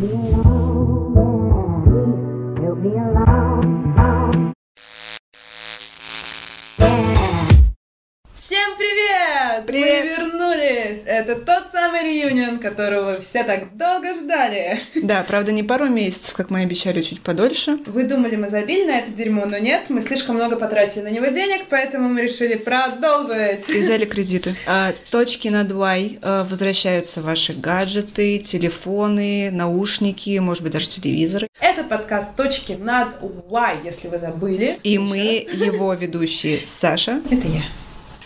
[0.00, 1.86] me alone.
[2.62, 3.29] Help me.
[12.60, 14.80] Которого все так долго ждали.
[14.94, 17.78] Да, правда, не пару месяцев, как мы обещали, чуть подольше.
[17.86, 21.26] Вы думали, мы забили на это дерьмо, но нет, мы слишком много потратили на него
[21.26, 23.68] денег, поэтому мы решили продолжить.
[23.68, 24.54] И взяли кредиты.
[24.66, 31.48] А, точки над Y а, возвращаются ваши гаджеты, телефоны, наушники, может быть, даже телевизоры.
[31.60, 34.78] Это подкаст «Точки над Y», если вы забыли.
[34.82, 37.20] И мы его ведущие Саша.
[37.30, 37.62] Это я.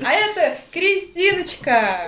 [0.01, 2.01] А это Кристиночка!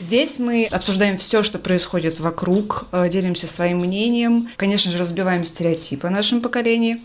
[0.00, 6.06] Здесь мы обсуждаем все, что происходит вокруг, э, делимся своим мнением, конечно же, разбиваем стереотипы
[6.06, 7.02] о нашем поколении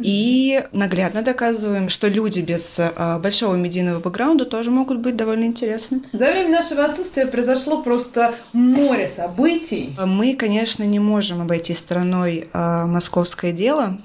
[0.00, 6.02] и наглядно доказываем, что люди без э, большого медийного бэкграунда тоже могут быть довольно интересны.
[6.12, 9.94] За время нашего отсутствия произошло просто море событий.
[10.04, 13.98] Мы, конечно, не можем обойти стороной э, московское дело.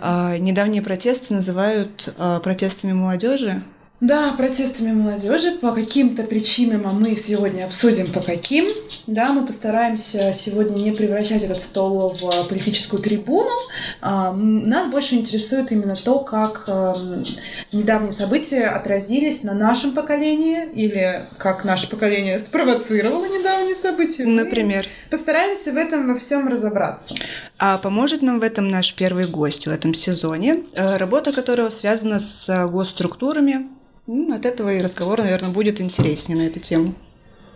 [0.00, 3.62] Э, недавние протесты называют э, протестами молодежи.
[4.02, 8.66] Да, протестами молодежи по каким-то причинам, а мы сегодня обсудим по каким.
[9.06, 13.52] Да, мы постараемся сегодня не превращать этот стол в политическую трибуну.
[14.00, 17.24] А, Нас больше интересует именно то, как эм,
[17.70, 24.24] недавние события отразились на нашем поколении или как наше поколение спровоцировало недавние события.
[24.24, 24.84] Мы Например.
[25.10, 27.14] Постараемся в этом во всем разобраться.
[27.56, 32.18] А поможет нам в этом наш первый гость в этом сезоне, э, работа которого связана
[32.18, 33.68] с э, госструктурами.
[34.06, 36.94] От этого и разговор, наверное, будет интереснее на эту тему.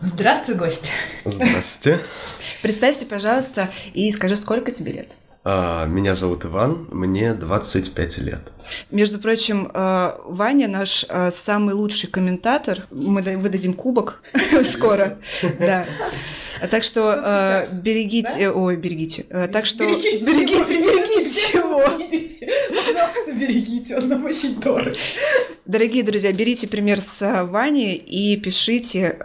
[0.00, 0.90] Здравствуй, гость.
[1.24, 2.00] Здравствуйте.
[2.62, 5.08] Представься, пожалуйста, и скажи, сколько тебе лет.
[5.42, 8.40] А, Меня зовут Иван, мне 25 лет.
[8.90, 12.86] Между прочим, э, Ваня наш э, самый лучший комментатор.
[12.90, 14.22] Мы да- выдадим кубок
[14.64, 15.18] скоро.
[15.58, 15.86] Да.
[16.60, 18.40] А Так что э, берегите, Да?
[18.40, 19.26] э, ой, берегите.
[19.30, 22.46] Э, Так что Берегите берегите, его, берегите.
[22.46, 22.48] Берегите.
[22.86, 24.94] Пожалуйста, берегите, он нам очень дорог.
[25.66, 29.18] Дорогие друзья, берите пример с э, Вани и пишите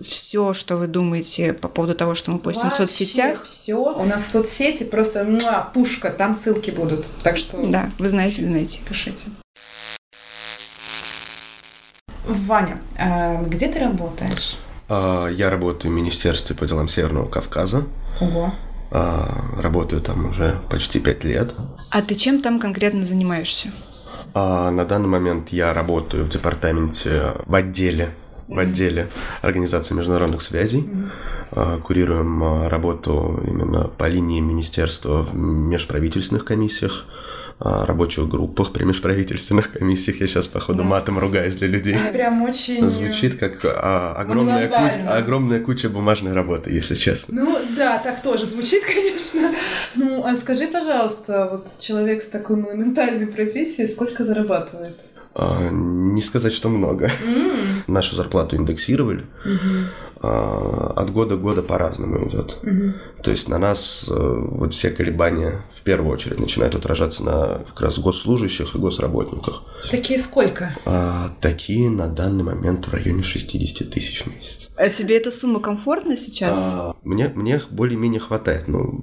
[0.00, 3.44] все, что вы думаете по поводу того, что мы постим в соцсетях.
[3.44, 3.76] Все.
[3.76, 7.06] У нас соцсети просто муа, пушка, там ссылки будут.
[7.22, 8.80] Так что Да, вы знаете, вы знаете.
[8.88, 9.24] пишите.
[12.26, 14.56] Ваня, а где ты работаешь?
[14.90, 17.84] А, Я работаю в Министерстве по делам Северного Кавказа.
[18.20, 18.52] Ого.
[18.90, 21.54] А, Работаю там уже почти 5 лет.
[21.90, 23.68] А ты чем там конкретно занимаешься?
[24.34, 28.10] А На данный момент я работаю в департаменте, в отделе,
[28.48, 29.10] в отделе
[29.42, 30.90] Организации международных связей.
[31.84, 37.06] Курируем работу именно по линии министерства в межправительственных комиссиях,
[37.60, 40.20] рабочих группах при межправительственных комиссиях.
[40.20, 41.96] Я сейчас, походу, матом ругаюсь для людей.
[42.12, 42.88] Прям очень...
[42.88, 47.34] Звучит как а, огромная, куча, огромная куча бумажной работы, если честно.
[47.34, 49.54] Ну да, так тоже звучит, конечно.
[49.94, 54.96] Ну, а скажи, пожалуйста, вот человек с такой монументальной профессией сколько зарабатывает?
[55.34, 57.10] А, не сказать, что много.
[57.24, 59.26] М, Нашу зарплату индексировали.
[60.22, 62.58] а, от года к году по-разному идет.
[62.62, 62.94] мгм.
[63.22, 67.80] То есть на нас э, вот все колебания в первую очередь начинают отражаться на как
[67.80, 69.62] раз госслужащих и госработниках.
[69.90, 70.76] Такие сколько?
[70.84, 74.68] А, такие на данный момент в районе 60 тысяч в месяц.
[74.76, 76.58] А тебе эта сумма комфортна сейчас?
[76.74, 79.00] А, мне, мне более-менее хватает, но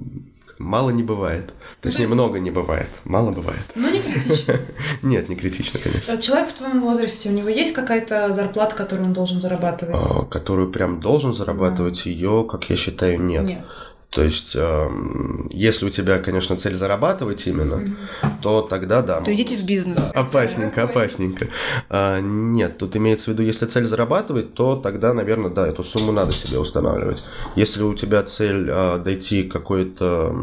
[0.58, 1.52] мало не бывает.
[1.80, 2.88] Точнее, есть- много не бывает.
[3.04, 3.60] Мало бывает.
[3.74, 4.60] Ну, не критично.
[5.02, 6.20] Нет, не критично, конечно.
[6.22, 9.96] Человек в твоем возрасте, у него есть какая-то зарплата, которую он должен зарабатывать?
[9.96, 13.62] А, Которую прям должен зарабатывать ее, как я считаю, нет.
[14.10, 17.96] То есть, эм, если у тебя, конечно, цель зарабатывать именно, Мгм.
[18.42, 19.20] то тогда да.
[19.20, 20.10] То идите в бизнес.
[20.14, 21.48] Опасненько, опасненько.
[21.90, 26.12] А, нет, тут имеется в виду, если цель зарабатывать, то тогда, наверное, да, эту сумму
[26.12, 27.22] надо себе устанавливать.
[27.54, 30.34] Если у тебя цель а, дойти какой-то,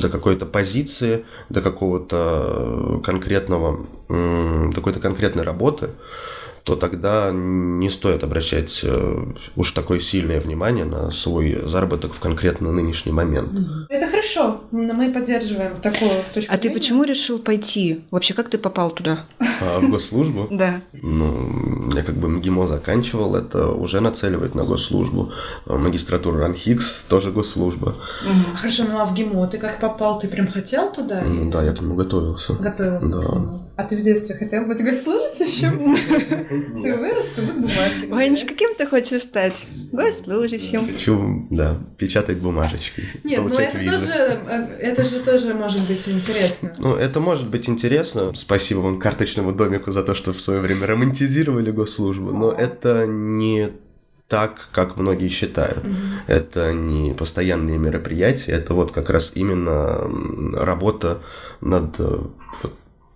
[0.00, 5.90] до какой-то позиции, до какого-то конкретного, до какой-то конкретной работы,
[6.66, 12.72] то тогда не стоит обращать э, уж такое сильное внимание на свой заработок в конкретно
[12.72, 13.50] нынешний момент.
[13.88, 16.74] Это хорошо, но мы поддерживаем такую точку А ты зрения.
[16.74, 18.00] почему решил пойти?
[18.10, 19.20] Вообще, как ты попал туда?
[19.38, 20.80] А в госслужбу Да.
[20.92, 25.30] Ну, я как бы МГИМО заканчивал, это уже нацеливает на госслужбу.
[25.66, 27.94] А Магистратура РАНХИКС тоже госслужба.
[28.56, 30.18] Хорошо, ну а в ГИМО ты как попал?
[30.18, 31.20] Ты прям хотел туда?
[31.22, 32.54] Ну да, я к нему готовился.
[32.54, 33.26] Готовился Да.
[33.28, 33.62] к нему.
[33.76, 35.94] А ты в детстве хотел быть госслужащим?
[36.62, 38.08] Ты вырос, ты будь бумажкой.
[38.08, 39.66] Ванечка, кем ты хочешь стать?
[39.92, 40.86] Госслужащим.
[40.86, 43.98] Хочу, да, печатать бумажечкой, Нет, ну это визы.
[43.98, 46.74] тоже, э, это же тоже может быть интересно.
[46.78, 48.32] Ну, это может быть интересно.
[48.34, 52.32] Спасибо вам карточному домику за то, что в свое время романтизировали госслужбу.
[52.32, 53.72] Но это не
[54.28, 55.84] так, как многие считают.
[55.84, 56.20] Мгм.
[56.26, 60.00] Это не постоянные мероприятия, это вот как раз именно
[60.52, 61.22] работа
[61.60, 62.18] над э,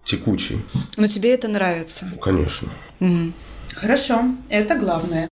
[0.04, 0.64] текучей.
[0.96, 2.08] Но тебе это нравится.
[2.12, 2.72] Ну, конечно.
[3.00, 3.34] Мгм.
[3.74, 5.28] Хорошо, это главное.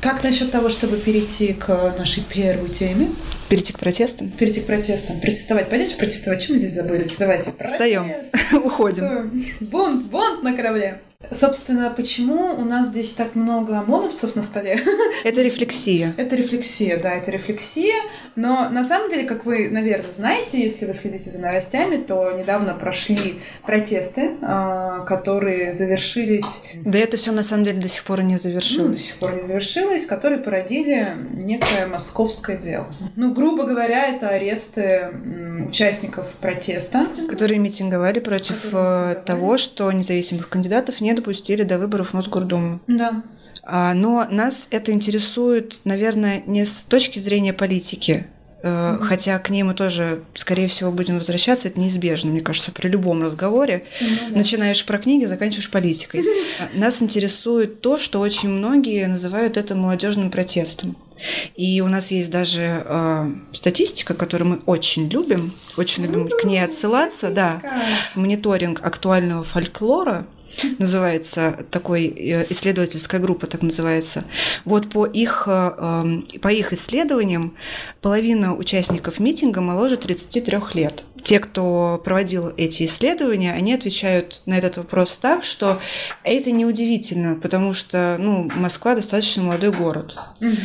[0.00, 3.10] Как насчет того, чтобы перейти к нашей первой теме?
[3.54, 4.30] Перейти к протестам?
[4.32, 5.20] Перейти к протестам.
[5.20, 5.68] Протестовать.
[5.68, 6.42] Пойдемте протестовать.
[6.42, 7.06] Чем мы здесь забыли?
[7.16, 7.54] Давайте.
[7.64, 8.10] Встаем.
[8.52, 9.44] Уходим.
[9.60, 11.00] Бунт, бунт на корабле.
[11.32, 14.80] Собственно, почему у нас здесь так много ОМОНовцев на столе?
[15.24, 16.14] Это рефлексия.
[16.16, 17.94] Это рефлексия, да, это рефлексия.
[18.36, 22.74] Но на самом деле, как вы, наверное, знаете, если вы следите за новостями, то недавно
[22.74, 28.34] прошли протесты, а, которые завершились Да это все на самом деле до сих пор не
[28.34, 29.06] ну, до завершилось.
[29.06, 32.94] сих пор не завершилось, которые породили некое московское дело.
[33.16, 35.10] Ну, грубо говоря, это аресты
[35.68, 37.06] участников протеста.
[37.28, 39.24] Которые митинговали против Которые э, митинговали.
[39.26, 42.80] того, что независимых кандидатов не допустили до выборов в Мосгордуму.
[42.86, 43.22] Да.
[43.62, 48.26] А, Но нас это интересует, наверное, не с точки зрения политики,
[48.62, 49.00] Мгм.
[49.00, 53.22] хотя к ней мы тоже, скорее всего, будем возвращаться, это неизбежно, мне кажется, при любом
[53.22, 53.84] разговоре.
[54.00, 54.36] Да.
[54.38, 56.24] Начинаешь про книги, заканчиваешь политикой.
[56.74, 60.96] Нас интересует то, что очень многие называют это молодежным протестом.
[61.56, 66.62] И у нас есть даже э, статистика, которую мы очень любим, очень любим к ней
[66.62, 67.62] отсылаться, да.
[68.14, 70.26] Мониторинг актуального фольклора
[70.78, 74.24] называется такой э, исследовательская группа так называется.
[74.64, 77.56] Вот по их э, эм, по их исследованиям
[78.00, 81.04] половина участников митинга моложе 33 лет.
[81.22, 85.78] Те, кто проводил эти исследования, они отвечают на этот вопрос так, что
[86.22, 90.16] это неудивительно, потому что ну, Москва достаточно молодой город.
[90.40, 90.58] Мгм.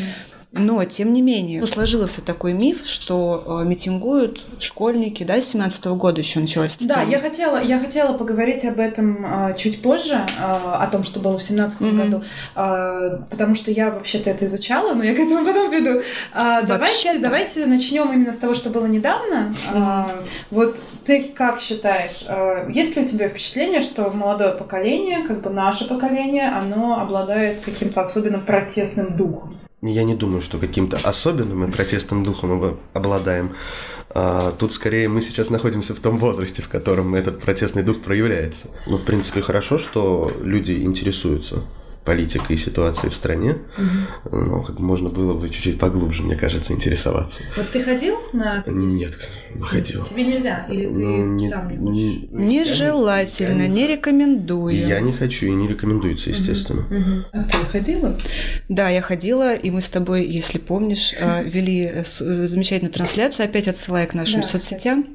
[0.52, 6.22] Но, тем не менее, сложился такой миф, что э, митингуют школьники, да, с 17 года
[6.22, 10.84] еще началась эта Да, я хотела, я хотела поговорить об этом а, чуть позже, а,
[10.84, 11.98] о том, что было в семнадцатом Мгм.
[11.98, 12.24] году,
[12.56, 16.02] а, потому что я вообще-то это изучала, но я к этому потом приду.
[16.34, 19.54] А, давайте, давайте начнем именно с того, что было недавно.
[19.74, 20.10] А,
[20.52, 25.50] вот ты как считаешь, а, есть ли у тебя впечатление, что молодое поколение, как бы
[25.50, 29.52] наше поколение, оно обладает каким-то особенным протестным духом?
[29.82, 33.56] Я не думаю, что каким-то особенным и протестным духом мы обладаем.
[34.10, 38.70] А, Тут скорее мы сейчас находимся в том возрасте, в котором этот протестный дух проявляется.
[38.88, 41.64] Ну, в принципе, хорошо, что люди интересуются
[42.06, 43.58] политикой и ситуацией в стране.
[44.32, 47.44] Но как бы можно было бы чуть-чуть поглубже, мне кажется, интересоваться.
[47.56, 48.64] Вот ты ходил на...
[48.68, 49.14] Нет,
[49.54, 50.04] не ходил.
[50.06, 52.32] Тебе нельзя, или ты Ну, не- сам не хочешь?
[52.32, 54.76] не- Нежелательно, не- не рекомендую.
[54.88, 56.82] Я не хочу и не рекомендуется, естественно.
[56.90, 57.26] Мгм.
[57.32, 58.18] А ты ходила?
[58.70, 62.04] Да, я ходила, и мы с тобой, если помнишь, э, вели э, э,
[62.48, 65.06] замечательную трансляцию, опять отсылая к нашим Да, соцсетям.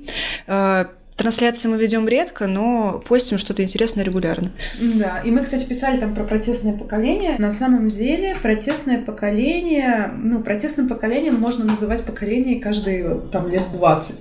[0.46, 4.50] Э, Трансляции мы ведем редко, но постим что-то интересное регулярно.
[4.96, 7.36] Да, и мы, кстати, писали там про протестное поколение.
[7.38, 14.16] На самом деле протестное поколение, ну, протестным поколением можно называть поколение каждые там лет 20.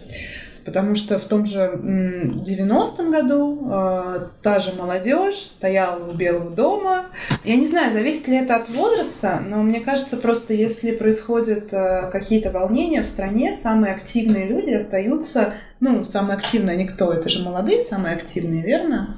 [0.66, 6.52] Потому что в том же м, 90-м году э, та же молодежь стояла у Белого
[6.52, 7.08] дома.
[7.44, 12.10] Я не знаю, зависит ли это от возраста, но мне кажется, просто если происходят э,
[12.12, 17.82] какие-то волнения в стране, самые активные люди остаются, ну, самые активные никто, это же молодые,
[17.82, 19.18] самые активные, верно?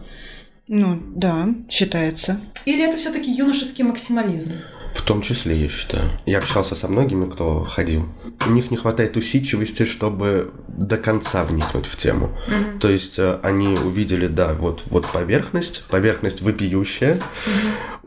[0.68, 2.40] Ну, да, считается.
[2.66, 4.54] Или это все-таки юношеский максимализм?
[4.96, 6.06] В том числе, я считаю.
[6.26, 8.08] Я общался со многими, кто ходил.
[8.48, 12.36] У них не хватает усидчивости, чтобы до конца вникнуть в тему.
[12.82, 17.22] То есть э, они увидели, да, вот, вот поверхность, поверхность вопиющая,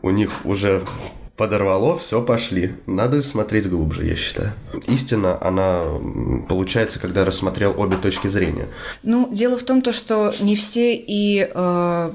[0.01, 0.83] у них уже
[1.39, 2.73] подорвало, все, пошли.
[2.85, 4.51] Надо смотреть глубже, я считаю.
[4.87, 5.85] Истина, она
[6.49, 8.67] получается, когда рассмотрел обе точки зрения.
[9.03, 12.11] Ну, дело в том, то, что не все и э,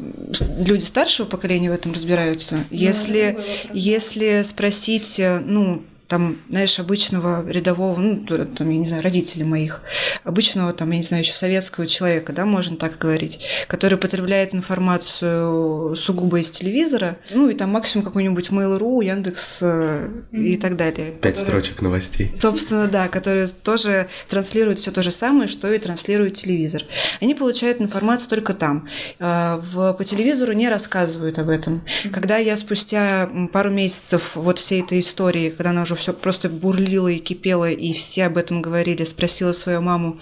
[0.58, 2.56] люди старшего поколения в этом разбираются.
[2.56, 3.38] Ну, Если,
[3.72, 9.80] если спросить, э, ну, там, знаешь, обычного рядового, ну, там, я не знаю, родителей моих,
[10.22, 15.96] обычного, там, я не знаю, еще советского человека, да, можно так говорить, который потребляет информацию
[15.96, 21.12] сугубо из телевизора, ну, и там максимум какой-нибудь Mail.ru, Яндекс э, и так далее.
[21.12, 22.32] Пять Который- строчек новостей.
[22.34, 26.82] Собственно, да, которые тоже транслируют все то же самое, что и транслирует телевизор.
[27.20, 28.88] Они получают информацию только там.
[29.20, 31.82] А, В, по телевизору не рассказывают об этом.
[32.12, 37.08] Когда я спустя пару месяцев вот всей этой истории, когда она уже все просто бурлила
[37.08, 40.18] и кипела, и все об этом говорили, спросила свою маму,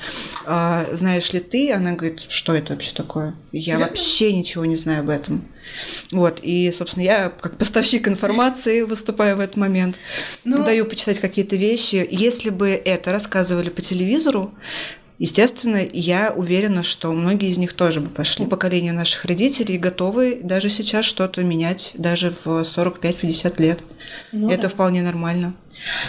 [0.47, 1.73] «А, знаешь ли ты?
[1.73, 3.35] Она говорит, что это вообще такое?
[3.53, 5.45] Я вообще ничего не знаю об этом.
[6.11, 9.97] Вот, и, собственно, я как поставщик информации выступаю в этот момент
[10.45, 12.07] Ну, даю почитать какие-то вещи.
[12.11, 14.53] Если бы это рассказывали по телевизору,
[15.19, 18.47] естественно, я уверена, что многие из них тоже бы пошли.
[18.47, 23.81] Поколение наших родителей готовы даже сейчас что-то менять, даже в 45-50 лет.
[24.33, 24.69] Ну Это да.
[24.69, 25.55] вполне нормально.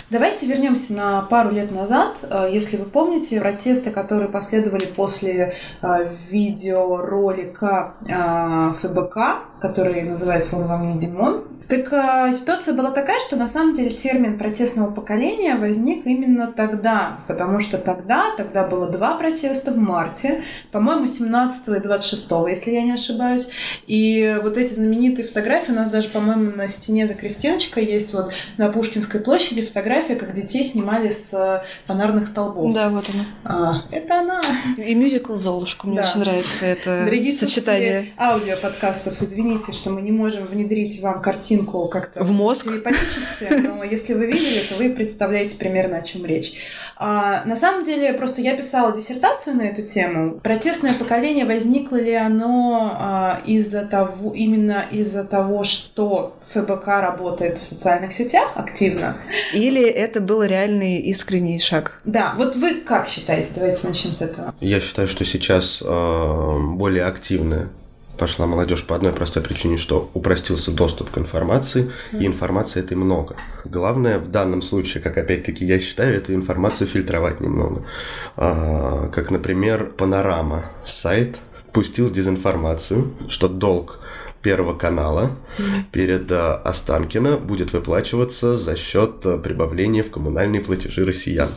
[0.10, 2.18] Давайте вернемся на пару лет назад.
[2.24, 9.18] Э, Если вы помните, протесты, которые последовали после э, видеоролика э, ФБК,
[9.62, 11.88] который называется «Он вам не Димон», так
[12.36, 17.78] ситуация была такая, что на самом деле термин протестного поколения возник именно тогда, потому что
[17.78, 20.44] тогда, тогда было два протеста в марте,
[20.74, 23.48] по-моему, 17 и 26, если я не ошибаюсь,
[23.88, 28.32] и вот эти знаменитые фотографии, у нас даже, по-моему, на стене за Кристиночкой есть вот
[28.58, 32.74] на Пушкинской площади фотография, как детей снимали с э, фонарных столбов.
[32.74, 33.26] Да, вот оно.
[33.46, 34.42] А, это она.
[34.78, 35.88] И мюзикл «Золушка».
[35.88, 36.04] Мне Да.
[36.04, 37.92] очень нравится это Дорогие сочетание.
[38.00, 42.64] слушатели аудиоподкастов, извините, что мы не можем внедрить вам картинку как-то В мозг.
[42.66, 46.54] телепатически, но если вы видели, то вы представляете примерно, о чем речь.
[46.98, 50.40] А, на самом деле, просто я писала диссертацию на эту тему.
[50.42, 57.66] Протестное поколение, возникло ли оно а, из-за того, именно из-за того, что ФБК работает в
[57.74, 59.18] социальных сетях активно?
[59.54, 62.00] Или это был реальный искренний шаг?
[62.06, 63.52] Да, вот вы как считаете?
[63.56, 64.56] Давайте начнем с этого.
[64.60, 67.70] Я считаю, что сейчас э, более активная
[68.18, 73.36] пошла молодежь по одной простой причине, что упростился доступ к информации, и информации этой много.
[73.66, 77.84] Главное в данном случае, как опять-таки я считаю, эту информацию фильтровать немного.
[78.38, 81.38] А, как, например, Панорама, сайт,
[81.72, 84.00] пустил дезинформацию, что долг
[84.42, 85.32] Первого канала
[85.92, 91.50] перед э, Останкино будет выплачиваться за счет э, прибавления в коммунальные платежи россиян.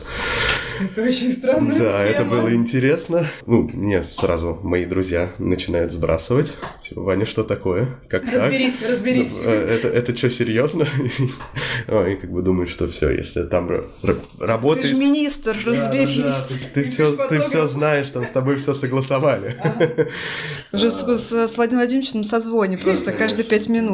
[0.79, 2.29] Это очень странная Да, это схема.
[2.41, 3.27] было интересно.
[3.47, 6.53] Ну, мне сразу мои друзья начинают сбрасывать.
[6.83, 7.97] Типа, Ваня, что такое?
[8.09, 8.33] Как так?
[8.43, 9.31] Разберись, разберись.
[9.43, 10.87] Ну, э, Это, это что, серьезно?
[11.87, 14.87] Ой, как бы думают, что все, если там ра- ра- Ты работаешь...
[14.87, 16.59] же министр, разберись.
[16.73, 19.57] ты, все, знаешь, там с тобой все согласовали.
[20.71, 23.86] Уже с, Владимиром Владимировичем созвоне просто каждые пять минут.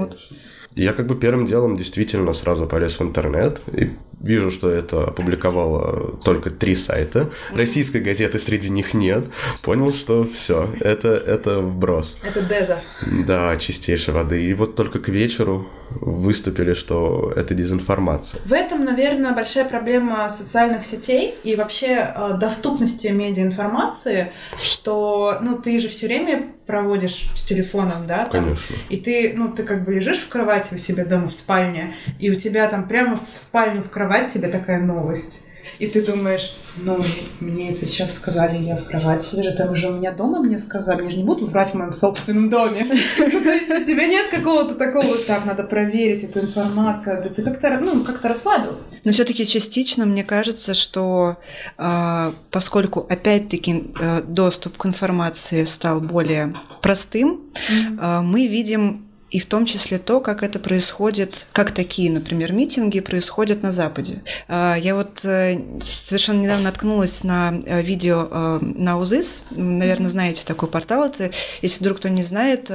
[0.76, 3.92] Я как бы первым делом действительно сразу полез в интернет и
[4.24, 7.30] вижу, что это опубликовало только три сайта.
[7.52, 9.26] Российской газеты среди них нет.
[9.62, 12.18] Понял, что все, это, это вброс.
[12.24, 12.82] Это Деза.
[13.28, 14.44] Да, чистейшей воды.
[14.44, 18.42] И вот только к вечеру выступили, что это дезинформация.
[18.46, 25.80] В этом, наверное, большая проблема социальных сетей и вообще э, доступности медиаинформации, что, ну, ты
[25.80, 28.76] же все время проводишь с телефоном, да, там, Конечно.
[28.90, 32.32] и ты, ну, ты как бы лежишь в кровати у себя дома в спальне, и
[32.32, 35.44] у тебя там прямо в спальню в кровать тебе такая новость.
[35.80, 37.02] И ты думаешь, ну,
[37.40, 41.02] мне это сейчас сказали, я в кровати лежу, там уже у меня дома мне сказали,
[41.02, 42.86] мне же не будут врать в моем собственном доме.
[43.18, 47.80] Ну, То есть у тебя нет какого-то такого, так, надо проверить эту информацию, ты как-то,
[47.80, 48.84] ну, как-то расслабился.
[49.04, 51.38] Но все-таки частично мне кажется, что
[51.78, 59.48] э, поскольку опять-таки э, доступ к информации стал более простым, э, мы видим и в
[59.48, 64.22] том числе то, как это происходит, как такие, например, митинги происходят на Западе.
[64.48, 69.42] Э, Я вот э, совершенно недавно наткнулась на э, видео э, на УЗИС.
[69.50, 71.06] Наверное, знаете такой портал.
[71.06, 71.32] Это,
[71.64, 72.70] если вдруг кто не знает,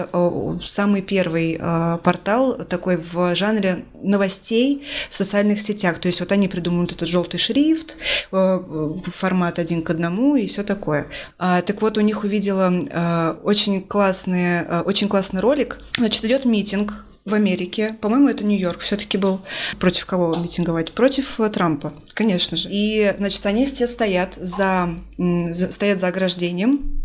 [0.68, 1.60] самый первый
[2.02, 6.00] портал такой в жанре новостей в социальных сетях.
[6.00, 7.96] То есть вот они придумывают этот желтый шрифт,
[8.30, 11.06] формат один к одному и все такое.
[11.38, 15.78] А, Так вот, у них увидела очень классный, очень классный ролик.
[15.96, 16.92] Значит, идет митинг
[17.28, 17.96] в Америке.
[18.00, 19.40] По-моему, это Нью-Йорк все-таки был.
[19.78, 20.92] Против кого митинговать?
[20.92, 22.68] Против э, Трампа, конечно же.
[22.70, 27.00] И, значит, они все стоят за, за- стоят за ограждением,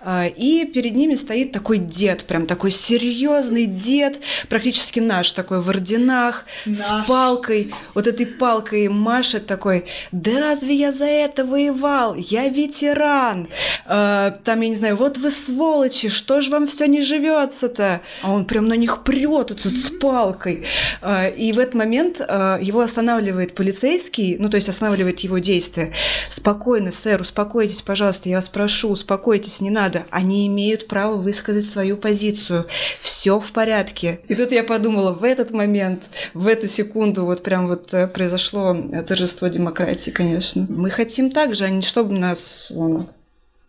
[0.00, 5.68] а, и перед ними стоит такой дед, прям такой серьезный дед, практически наш такой в
[5.68, 7.06] орденах, с Наш.
[7.08, 12.14] палкой, вот этой палкой машет такой, да разве я за это воевал?
[12.14, 13.48] Я ветеран.
[13.86, 18.00] А, Там, я не знаю, вот вы сволочи, что ж вам все не живется-то?
[18.22, 20.64] А он прям на них прет вот с палкой.
[21.02, 25.92] А, И в этот момент а, его останавливает полицейский, ну, то есть останавливает его действия.
[26.30, 30.04] Спокойно, сэр, успокойтесь, пожалуйста, я вас прошу, успокойтесь, не надо.
[30.10, 32.66] Они имеют право высказать свою позицию.
[33.00, 34.20] Все в порядке.
[34.28, 38.76] И тут я подумала, в этот момент, в эту секунду вот прям вот э, произошло
[39.06, 40.66] торжество демократии, конечно.
[40.68, 42.98] Мы хотим так же, а не чтобы у нас э,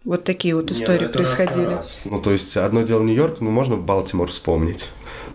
[0.05, 1.77] вот такие вот истории происходили.
[2.05, 4.87] Ну, то есть, одно дело Нью-Йорк, ну, можно Балтимор вспомнить.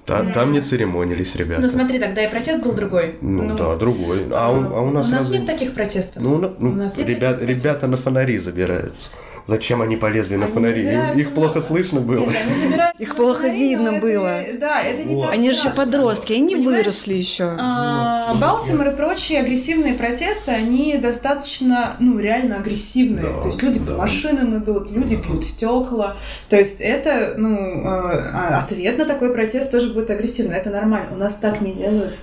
[0.06, 0.32] Та- Да.
[0.32, 1.62] Там не церемонились ребята.
[1.62, 3.14] Ну смотри, тогда и протест был другой.
[3.22, 4.26] Ну, да, другой.
[4.32, 6.22] А у, а у нас, разве- нет таких протестов.
[6.22, 9.08] Ну, ну, ну, У нас ребят, ребята на фонари забираются.
[9.46, 11.20] Зачем они полезли на Они фонари?
[11.20, 12.26] Их плохо слышно было.
[12.26, 14.30] Нет, Их плохо фонари, видно но это- было.
[14.60, 15.24] Да, это не Вот.
[15.26, 16.78] так Они же подростки, они не Понимаешь?
[16.84, 17.56] выросли еще.
[17.58, 23.22] А, Балтимор и прочие агрессивные протесты, они достаточно, ну, реально агрессивные.
[23.24, 23.92] Да, То есть люди да.
[23.92, 26.16] по машинам идут, люди пьют стекла.
[26.48, 30.56] То есть это, ну, э, а ответ на такой протест тоже будет агрессивный.
[30.56, 31.08] Это нормально.
[31.12, 32.14] У нас так не делают.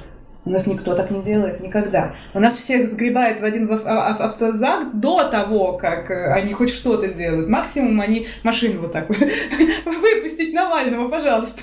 [0.44, 2.16] У нас никто так не делает никогда.
[2.34, 7.08] У нас всех сгребают в один в- автозак до того, как э, они хоть что-то
[7.10, 7.48] делают.
[7.48, 9.20] Максимум они машину вот так вот
[9.86, 11.62] выпустить Навального, пожалуйста,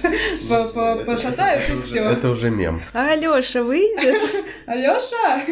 [1.06, 2.04] пошатают и уже- все.
[2.04, 2.80] Это уже мем.
[2.92, 4.20] А Алёша выйдет?
[4.66, 5.42] Алёша,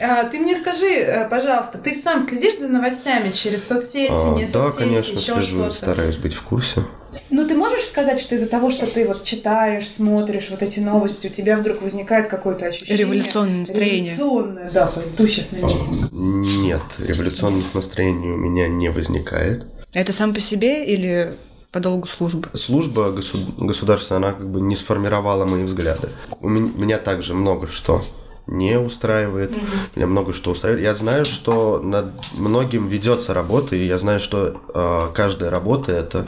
[0.00, 4.46] а, ты мне скажи, э, пожалуйста, ты сам следишь за новостями через соцсети, А, не
[4.46, 6.82] да, соцсети, конечно, еще слежу, стараюсь быть в курсе.
[7.30, 11.26] Ну, ты можешь сказать, что из-за того, что ты вот читаешь, смотришь вот эти новости,
[11.28, 12.96] у тебя вдруг возникает какое-то ощущение...
[12.96, 14.14] Революционное настроение.
[14.14, 16.12] Революционное, да, пойду сейчас на митинг.
[16.12, 19.66] Нет, революционных настроений у меня не возникает.
[19.92, 21.36] Это сам по себе или
[21.72, 22.48] по долгу службы?
[22.54, 26.10] Служба госу- государства, она как бы не сформировала мои взгляды.
[26.40, 28.04] У мен- меня также много что
[28.50, 29.52] не устраивает,
[29.94, 30.84] меня много что устраивает.
[30.84, 36.26] Я знаю, что над многим ведется работа, и я знаю, что э, каждая работа это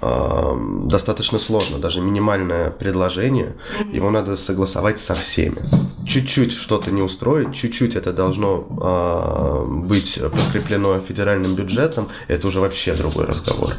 [0.00, 0.52] э,
[0.84, 1.78] достаточно сложно.
[1.78, 3.56] Даже минимальное предложение,
[3.90, 5.62] его надо согласовать со всеми.
[6.06, 12.92] Чуть-чуть что-то не устроить, чуть-чуть это должно э, быть подкреплено федеральным бюджетом, это уже вообще
[12.92, 13.72] другой разговор.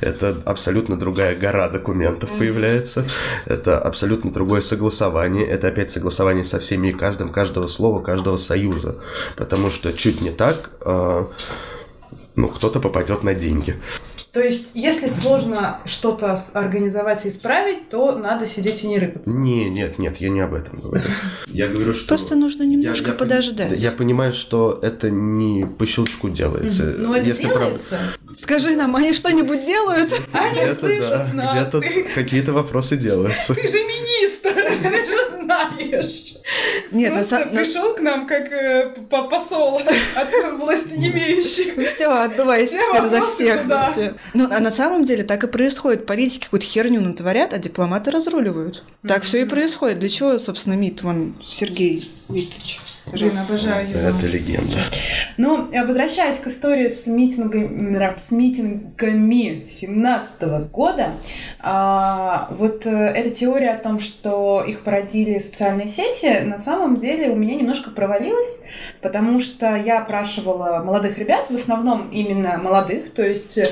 [0.00, 3.04] Это абсолютно другая гора документов появляется,
[3.46, 8.96] это абсолютно другое согласование, это опять согласование со всеми и каждым, каждого слова, каждого союза.
[9.36, 11.24] Потому что чуть не так, э,
[12.36, 13.76] ну, кто-то попадет на деньги.
[14.32, 19.28] То есть, если сложно что-то организовать и исправить, то надо сидеть и не рыпаться.
[19.30, 21.04] Не, нет, нет, я не об этом говорю.
[21.48, 22.08] Я говорю, что...
[22.08, 23.78] Просто нужно немножко я пони- подождать.
[23.78, 26.84] Я понимаю, что это не по щелчку делается.
[26.96, 27.98] Но Ну, это Если правда- делается.
[28.40, 30.08] Скажи нам, они что-нибудь делают?
[30.32, 31.52] Они слышат да, нас.
[31.68, 31.82] где-то
[32.14, 33.54] какие-то вопросы делаются.
[33.54, 34.41] ты же министр,
[35.76, 36.34] знаешь.
[36.90, 41.74] Нет, на Просто самом пришел к нам как э, по- посол от власти имеющих.
[41.94, 43.60] Все, отдувайся Все теперь за всех.
[43.92, 44.14] всё.
[44.34, 46.06] Ну, а на самом деле так и происходит.
[46.06, 48.82] Политики какую-то херню натворят, а дипломаты разруливают.
[49.06, 49.98] Так все и происходит.
[49.98, 52.80] Для чего, собственно, МИД, вон, Сергей Викторович?
[53.12, 54.00] Блин, обожаю его.
[54.00, 54.84] Это легенда.
[55.36, 61.12] Ну, э, возвращаясь к истории с митингами, с митингами 17 года,
[61.60, 67.30] а, вот э, эта теория о том, что их породили социальные сети, на самом деле
[67.30, 68.62] у меня немножко провалилась,
[69.02, 73.66] потому что я опрашивала молодых ребят, в основном именно молодых, то есть э,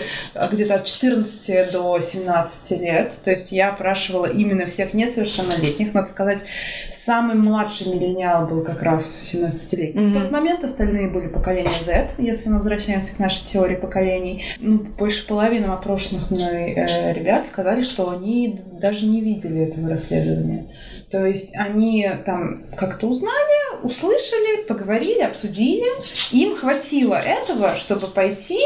[0.52, 6.40] где-то от 14 до 17 лет, то есть я опрашивала именно всех несовершеннолетних, надо сказать,
[6.94, 10.00] самый младший миллениал был как раз 17-летний.
[10.00, 10.22] В Мгм.
[10.22, 14.44] тот момент остальные были поколения Z, если мы возвращаемся к нашей теории поколений.
[14.58, 20.66] Ну, больше половины опрошенных мной э, ребят сказали, что они даже не видели этого расследования.
[21.10, 25.86] То есть они там как-то узнали, услышали, поговорили, обсудили.
[26.32, 28.60] Им хватило этого, чтобы пойти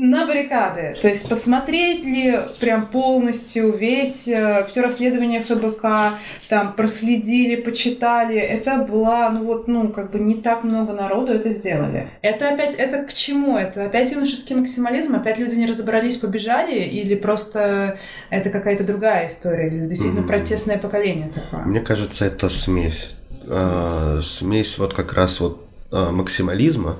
[0.00, 0.94] на баррикады.
[1.00, 6.14] То есть посмотреть ли прям полностью весь, все расследование ФБК,
[6.48, 8.38] там проследили, почитали.
[8.38, 12.08] Это была, ну вот, ну, как бы не так много народу это сделали.
[12.22, 13.58] Это опять, это к чему?
[13.58, 15.14] Это опять юношеский максимализм?
[15.16, 16.80] Опять люди не разобрались, побежали?
[16.80, 17.98] Или просто
[18.30, 19.68] это какая-то другая история?
[19.68, 20.26] Или действительно М.
[20.28, 21.60] протестное поколение такое?
[21.66, 23.10] Мне кажется, это смесь.
[23.50, 26.96] А, Смесь вот как раз вот а, максимализма,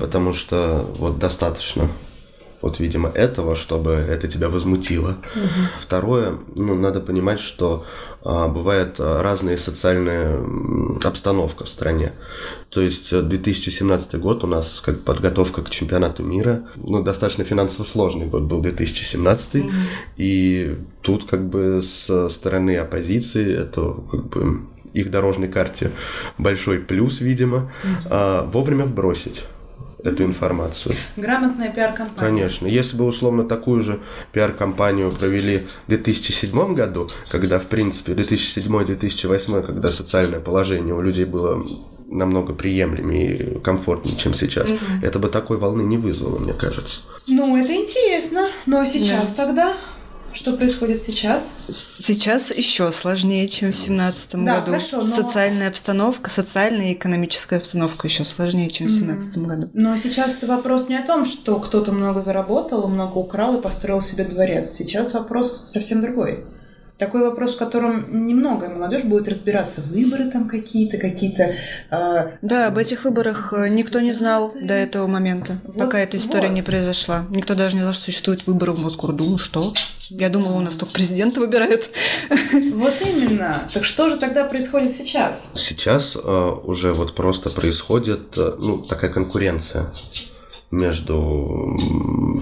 [0.00, 1.88] потому что вот достаточно
[2.62, 5.16] вот, видимо, этого, чтобы это тебя возмутило.
[5.34, 5.68] Мгм.
[5.80, 7.84] Второе, ну, надо понимать, что
[8.22, 10.38] а, бывает а, разная социальная
[11.02, 12.12] обстановка в стране.
[12.68, 17.84] То есть э, 2017 год у нас как подготовка к чемпионату мира, ну, достаточно финансово
[17.84, 19.72] сложный год был 2017, Мгм.
[20.18, 24.60] и тут как бы с стороны оппозиции это как бы
[24.92, 25.92] их дорожной карте
[26.36, 27.72] большой плюс, видимо,
[28.06, 29.44] а, вовремя вбросить
[30.04, 30.94] эту информацию.
[31.16, 32.18] Грамотная пиар-компания.
[32.28, 32.66] Конечно.
[32.66, 34.00] Если бы условно такую же
[34.32, 41.64] пиар-компанию провели в 2007 году, когда, в принципе, 2007-2008, когда социальное положение у людей было
[42.08, 45.00] намного приемлемее и комфортнее, чем сейчас, Мгм.
[45.02, 47.02] это бы такой волны не вызвало, мне кажется.
[47.28, 48.48] Ну, это интересно.
[48.66, 49.74] Но сейчас тогда?
[50.32, 51.50] Что происходит сейчас?
[51.68, 54.66] Сейчас еще сложнее, чем в семнадцатом Да, году.
[54.72, 59.70] хорошо, но- Социальная обстановка, социальная и экономическая обстановка еще сложнее, чем в семнадцатом году.
[59.74, 64.24] Но сейчас вопрос не о том, что кто-то много заработал, много украл и построил себе
[64.24, 64.72] дворец.
[64.72, 66.44] Сейчас вопрос совсем другой.
[66.98, 69.80] такой вопрос, в котором немного молодежь будет разбираться.
[69.80, 71.54] Выборы там какие-то, какие-то...
[71.90, 76.18] э, Да, об этих выборах э, никто не знал до этого момента, Вот, пока эта
[76.18, 76.54] история вот.
[76.56, 77.24] не произошла.
[77.30, 79.38] Никто даже не знал, что существуют выборы в Мосгордуму.
[79.38, 79.72] Что?
[80.10, 81.90] Я думала, у нас только президента выбирают.
[82.74, 83.68] Вот именно.
[83.72, 85.50] Так что же тогда происходит сейчас?
[85.54, 89.92] Сейчас э, уже вот просто происходит э, ну, такая конкуренция
[90.70, 91.76] между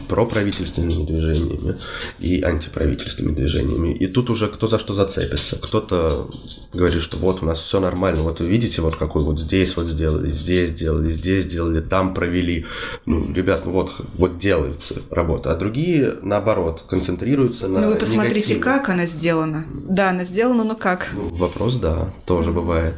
[0.08, 1.78] проправительственными движениями
[2.18, 3.94] и антиправительственными движениями.
[3.94, 5.56] И тут уже кто за что зацепится.
[5.56, 6.28] Кто-то
[6.72, 9.86] говорит, что вот у нас все нормально, вот вы видите, вот какой вот здесь вот
[9.86, 12.66] сделали, здесь сделали, здесь сделали, там провели.
[13.06, 15.52] Ну, ребят, ну вот, вот делается работа.
[15.52, 18.60] А другие, наоборот, концентрируются на Ну вы посмотрите, негативе.
[18.60, 19.64] как она сделана.
[19.88, 21.08] Да, она сделана, но как?
[21.14, 22.94] Ну, вопрос, да, тоже бывает.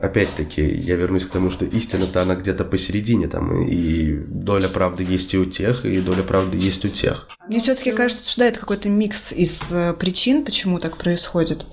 [0.00, 5.34] Опять-таки, я вернусь к тому, что истина-то она где-то посередине там, и доля правды есть
[5.34, 7.28] и у тех, и доля правды есть у тех.
[7.48, 11.66] Мне все-таки кажется, что да, это какой-то микс из э, причин, почему так происходит.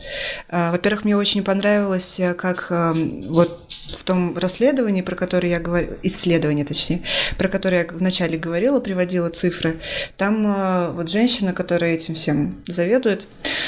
[0.49, 2.93] А, Во-первых, мне очень понравилось, э, как э,
[3.29, 3.61] вот
[3.97, 7.03] в том расследовании, про которое я говорю, исследование точнее,
[7.37, 9.79] про которое я вначале говорила, приводила цифры,
[10.17, 13.27] там вот женщина, которая этим всем заведует,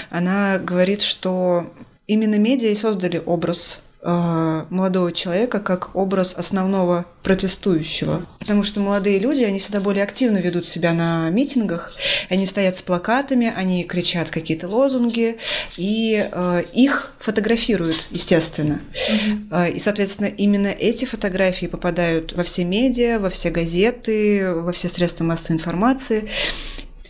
[0.09, 1.71] она говорит, что
[2.07, 8.25] именно медиа и создали образ молодого человека как образ основного протестующего.
[8.39, 11.91] Потому что молодые люди, они всегда более активно ведут себя на митингах,
[12.29, 15.37] они стоят с плакатами, они кричат какие-то лозунги,
[15.75, 18.79] и э, их фотографируют, естественно.
[19.51, 24.87] Э, И, соответственно, именно эти фотографии попадают во все медиа, во все газеты, во все
[24.87, 26.29] средства массовой информации.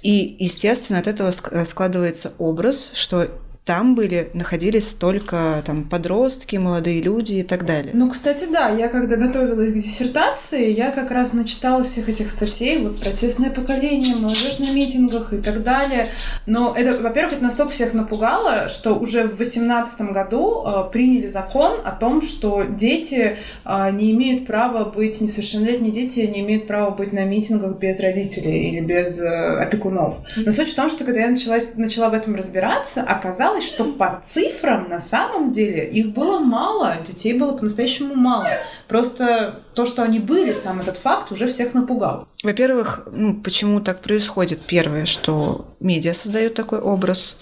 [0.01, 3.27] И, естественно, от этого э, складывается образ, что
[3.69, 7.91] там были, находились только там подростки, молодые люди и так далее.
[7.93, 12.79] Ну, кстати, да, я когда готовилась к диссертации, я как раз начитала всех этих статей,
[12.79, 16.07] вот протестное поколение, молодежь на митингах и так далее.
[16.47, 21.73] Но это, во-первых, это настолько всех напугало, что уже в 2018 году э, приняли закон
[21.83, 27.13] о том, что дети э, не имеют права быть, несовершеннолетние дети не имеют права быть
[27.13, 30.15] на митингах без родителей или без э, опекунов.
[30.37, 34.23] Но суть в том, что когда я начала, начала в этом разбираться, оказалось, что по
[34.29, 38.47] цифрам на самом деле их было мало, детей было по-настоящему мало.
[38.87, 42.27] Просто то, что они были, сам этот факт уже всех напугал.
[42.43, 44.61] Во-первых, ну, почему так происходит?
[44.61, 47.37] Первое, что медиа создают такой образ,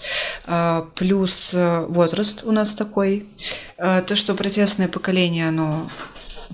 [0.46, 3.26] а, плюс э, возраст у нас такой.
[3.76, 5.88] А, То, что протестное поколение, оно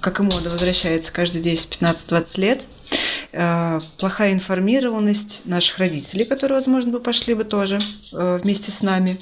[0.00, 2.62] как и мода, возвращается каждые 10, 15, 20 лет.
[3.32, 7.78] А, Плохая информированность наших родителей, которые, возможно, бы пошли бы тоже
[8.12, 9.18] э, вместе с нами.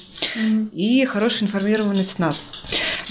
[0.71, 2.63] И хорошая информированность нас.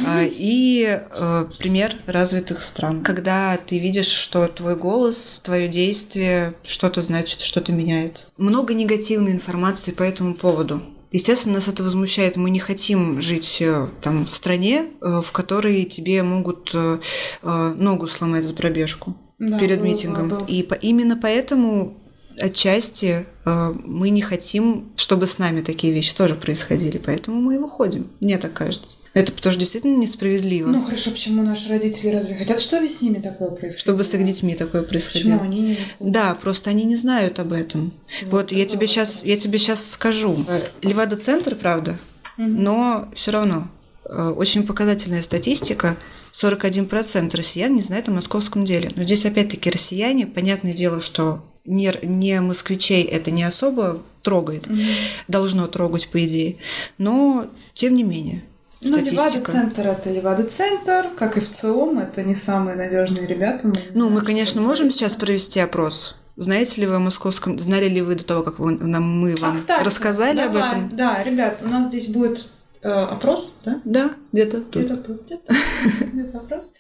[0.05, 3.03] А, И э, пример развитых стран.
[3.03, 8.27] Когда ты видишь, что твой голос, твое действие что-то значит, что-то меняет.
[8.37, 10.83] Много негативной информации по этому поводу.
[11.11, 12.37] Естественно, нас это возмущает.
[12.37, 17.01] Мы не хотим жить э, там в стране, э, в которой тебе могут э,
[17.43, 19.17] э, ногу сломать за пробежку
[19.51, 20.29] Да, перед было, митингом.
[20.29, 20.45] было.
[20.47, 21.97] И по- именно поэтому
[22.39, 26.99] отчасти э, мы не хотим, чтобы с нами такие вещи тоже происходили.
[27.05, 28.07] Поэтому мы и выходим.
[28.21, 28.97] Мне так кажется.
[29.15, 30.69] Это потому что действительно несправедливо.
[30.69, 33.79] Ну хорошо, почему наши родители разве хотят, чтобы с ними такое происходило?
[33.79, 35.33] чтобы с их детьми такое происходило.
[35.39, 35.89] Почему они не выходят?
[36.01, 37.93] Да, просто они не знают об этом.
[38.31, 40.45] Вот, я тебе сейчас, я тебе сейчас скажу.
[40.49, 41.99] Э, Левада-центр, правда,
[42.39, 42.63] Мгм.
[42.63, 43.69] но все равно
[44.07, 45.97] э, очень показательная статистика.
[46.33, 48.91] 41% россиян не знает о московском деле.
[48.97, 54.81] Но здесь опять-таки россияне, понятное дело, что не, не москвичей это не особо трогает, Мгм.
[55.29, 56.57] должно трогать, по идее.
[56.99, 58.43] Но, тем не менее,
[58.81, 58.97] Ну.
[58.99, 63.61] Левада-центр это Левада-центр, как и в ЦИОМ, это не самые надежные ребята.
[63.69, 66.17] мы Ну, мы, конечно, можем сейчас провести опрос.
[66.37, 67.59] Знаете ли вы о московском...
[67.59, 70.69] Знали ли вы до того, как вы, нам, мы А, вам кстати, рассказали об давай.
[70.69, 70.97] этом?
[70.97, 72.49] Да, ребят, у нас здесь будет
[72.83, 73.81] э, опрос, да?
[73.85, 74.85] Да, где-то тут.
[74.85, 75.55] Где-то тут, где-то,
[76.13, 76.73] где-то опрос.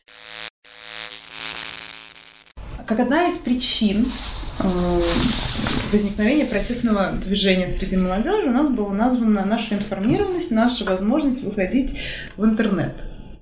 [2.87, 4.07] Как одна из причин
[4.59, 5.01] э,
[5.93, 11.99] возникновения протестного движения среди молодежи у нас была названа наша информированность, наша возможность выходить
[12.37, 12.95] в интернет.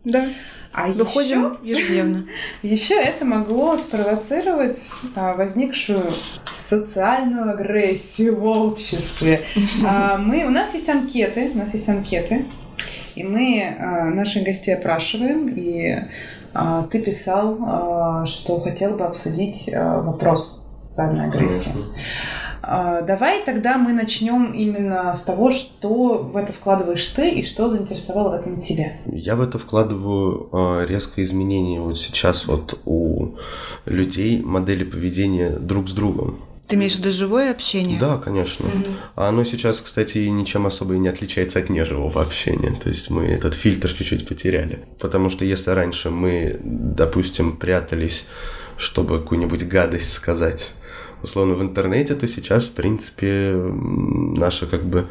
[0.04, 0.28] Да,
[0.72, 2.26] А выходим ежедневно.
[2.62, 4.78] Еще это могло спровоцировать
[5.16, 6.04] а, возникшую
[6.46, 9.40] социальную агрессию в обществе.
[9.84, 12.44] А, мы, у нас есть анкеты, у нас есть анкеты,
[13.14, 15.96] и мы а, наших гостей опрашиваем, и
[16.52, 21.72] а, ты писал, а, что хотел бы обсудить а, вопрос социальной агрессии.
[21.72, 27.68] А, Давай тогда мы начнем именно с того, что в это вкладываешь ты и что
[27.68, 28.92] заинтересовало в этом тебя.
[29.06, 33.34] Я в это вкладываю э, резкое изменение вот сейчас вот у
[33.86, 36.38] людей модели поведения друг с другом.
[36.68, 37.98] Ты имеешь в виду живое общение?
[37.98, 38.66] Да, конечно.
[39.16, 42.78] А оно сейчас, кстати, ничем особо и не отличается от неживого общения.
[42.80, 44.84] То есть мы этот фильтр чуть-чуть потеряли.
[45.00, 48.28] Потому что если раньше мы, допустим, прятались,
[48.76, 50.70] чтобы какую-нибудь гадость сказать,
[51.22, 55.08] условно, в интернете, то сейчас, в принципе, наше как бы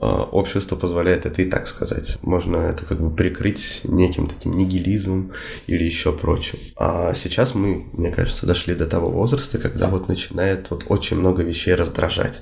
[0.00, 2.18] а, общество позволяет это и так сказать.
[2.22, 5.32] Можно это как бы прикрыть неким таким нигилизмом
[5.66, 6.58] или еще прочим.
[6.76, 11.42] А сейчас мы, мне кажется, дошли до того возраста, когда вот начинает вот очень много
[11.42, 12.40] вещей раздражать.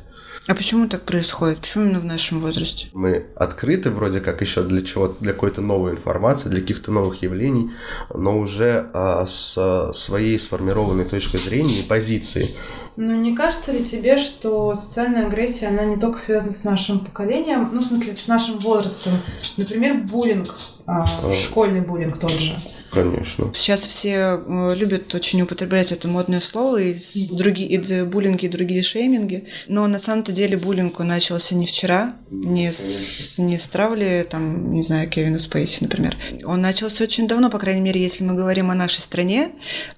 [0.48, 1.60] А почему так происходит?
[1.60, 2.88] Почему именно в нашем возрасте?
[2.92, 7.70] Мы открыты вроде как еще для чего для какой-то новой информации, для каких-то новых явлений,
[8.12, 12.56] но уже а, с своей сформированной точкой зрения и позиции.
[12.96, 17.70] Ну, не кажется ли тебе, что социальная агрессия, она не только связана с нашим поколением,
[17.72, 19.14] ну, в смысле, с нашим возрастом?
[19.56, 20.54] Например, буллинг,
[20.86, 21.32] а, А.
[21.34, 22.56] школьный буллинг тот же.
[22.90, 23.50] Конечно.
[23.54, 24.38] Сейчас все
[24.76, 26.96] любят очень употреблять это модное слово, и,
[27.30, 29.46] другие, и буллинги, и другие шейминги.
[29.66, 34.82] Но на самом-то деле буллинг начался не вчера, не с, не с травли, там, не
[34.82, 36.18] знаю, Кевина Спейси, например.
[36.44, 39.52] Он начался очень давно, по крайней мере, если мы говорим о нашей стране.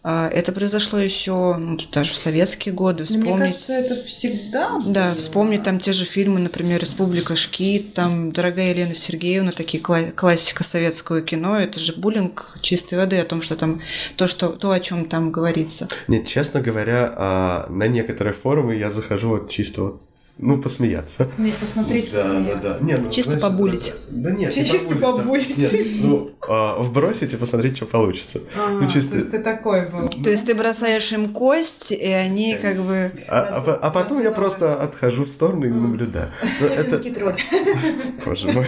[0.04, 3.04] А, Это произошло еще ну, даже в советские годы.
[3.10, 3.40] Мне Вспомнить...
[3.40, 5.18] кажется, это всегда Да, было.
[5.20, 10.62] вспомнить там те же фильмы, например, «Республика Шкит», там «Дорогая Елена Сергеевна», такие кла- классика
[10.74, 13.80] советского кино, это же буллинг чистой воды о том, что там,
[14.16, 15.88] то, что, то о чем там говорится.
[16.08, 20.02] Нет, честно говоря, а, на некоторые форумы я захожу вот чисто вот,
[20.38, 21.28] ну, посмеяться.
[21.38, 22.62] Сме- Посмотреть, Да, да, посмеяться.
[22.62, 22.78] да.
[22.84, 23.92] Не, ну, Чисто побулить.
[24.10, 25.62] Да нет, не Чисто побулить, да.
[25.62, 28.40] Нет, ну, а, вбросить и посмотреть, что получится.
[28.56, 30.08] А, Ну, чисто- То есть ты такой был.
[30.08, 33.12] То есть ты бросаешь им кость, и они как бы...
[33.28, 35.82] А, а а потом я просто отхожу в сторону и Мгм.
[35.90, 36.30] наблюдаю.
[36.60, 37.40] Ну, это, тролль.
[38.26, 38.66] боже мой.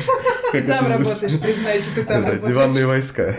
[0.52, 2.46] Ты как там работаешь, признайся, ты там Да, работаешь.
[2.54, 3.36] диванные войска.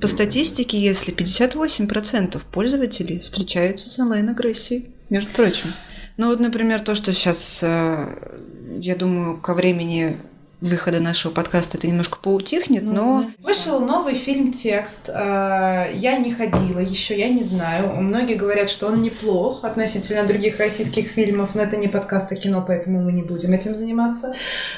[0.00, 5.72] По статистике, если 58% пользователей встречаются с онлайн-агрессией, между прочим.
[6.16, 10.18] Ну вот, например, то, что сейчас, я думаю, ко времени
[10.60, 13.26] выхода нашего подкаста это немножко поутихнет, но...
[13.42, 15.08] Вышел новый фильм «Текст».
[15.08, 17.94] Э, Я не ходила еще, я не знаю.
[18.00, 22.64] Многие говорят, что он неплох относительно других российских фильмов, но это не подкаст, а кино,
[22.66, 24.34] поэтому мы не будем этим заниматься.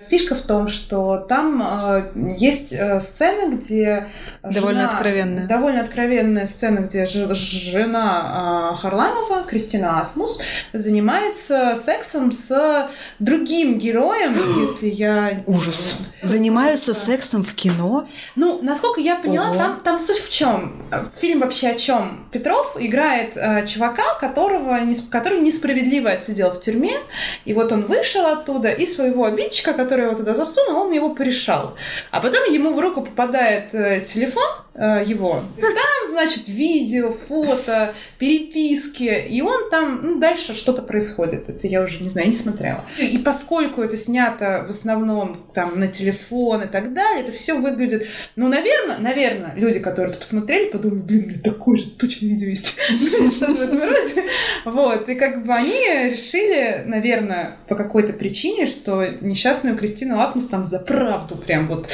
[0.09, 4.09] Фишка в том, что там э, есть э, сцены, где...
[4.43, 5.47] Довольно жена- откровенная.
[5.47, 10.41] Довольно откровенная сцена, где ж- жена Харламова, Кристина Асмус,
[10.73, 12.89] занимается сексом с
[13.21, 15.43] другим героем, если я...
[15.47, 15.76] Ужас.
[16.23, 18.07] Занимаются сексом в кино?
[18.35, 19.59] Ну, насколько я поняла, Ого.
[19.59, 20.83] там, там суть в чем?
[21.21, 22.27] Фильм вообще о чем?
[22.33, 26.99] Петров играет э, чувака, которого не, который несправедливо отсидел в тюрьме,
[27.45, 31.77] и вот он вышел оттуда, и своего обидчика, который его туда засунул, он его порешал.
[32.11, 35.43] А потом ему в руку попадает э, телефон э, его.
[35.61, 41.49] Там, значит, видео, фото, переписки, и он там, ну, дальше что-то происходит.
[41.49, 42.87] Это я уже не знаю, не смотрела.
[42.99, 48.07] И поскольку это снято в основном там на телефон и так далее, это все выглядит,
[48.35, 52.77] ну, наверное, наверное, люди, которые это посмотрели, подумали, блин, меня такое же точно видео есть.
[53.41, 54.25] Роде.
[54.65, 60.65] Вот, и как бы они решили, наверное, по какой-то причине, что несчастную Кристину Асмус там
[60.65, 61.89] за правду прям вот,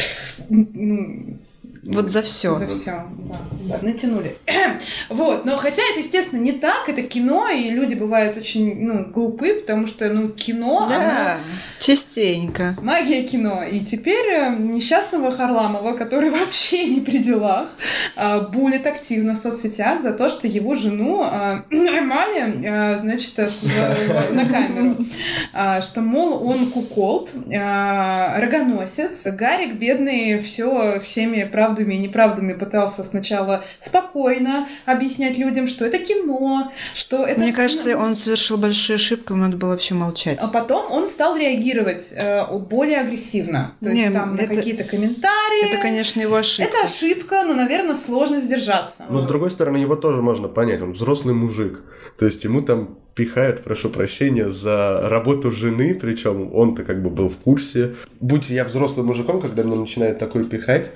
[0.48, 1.38] ну,
[1.84, 2.56] Вот за все.
[2.58, 4.36] за все, да, да, натянули.
[5.08, 9.54] вот, но хотя это, естественно, не так, это кино, и люди бывают очень, ну, глупы,
[9.62, 11.36] потому что, ну, кино, оно- Да,
[11.80, 12.76] частенько.
[12.80, 13.64] Магия кино.
[13.64, 17.68] И теперь э, несчастного Харламова, который вообще не при делах,
[18.16, 23.48] э, булит активно в соцсетях за то, что его жену э, поймали, э, значит, э,
[23.48, 24.96] в- на камеру.
[25.54, 29.26] А, Что, мол, он куколд, э, рогоносец.
[29.26, 36.72] Гарик, бедный, все всеми правдами и неправдами пытался сначала спокойно объяснять людям, что это кино,
[36.94, 37.40] что это...
[37.40, 40.38] Мне кажется, он совершил большую ошибку, ему надо было вообще молчать.
[40.40, 43.74] А потом он стал реагировать э, более агрессивно.
[43.80, 45.70] То Не, есть там на это- какие-то комментарии.
[45.72, 46.70] Это, конечно, его ошибка.
[46.76, 49.04] Это ошибка, но, наверное, сложно сдержаться.
[49.08, 51.80] Но с другой стороны, его тоже можно понять, он взрослый мужик.
[52.18, 57.28] То есть ему там пихают, прошу прощения, за работу жены, причем он-то как бы был
[57.28, 57.94] в курсе.
[58.20, 60.90] Будь я взрослым мужиком, когда мне начинают такое пихать,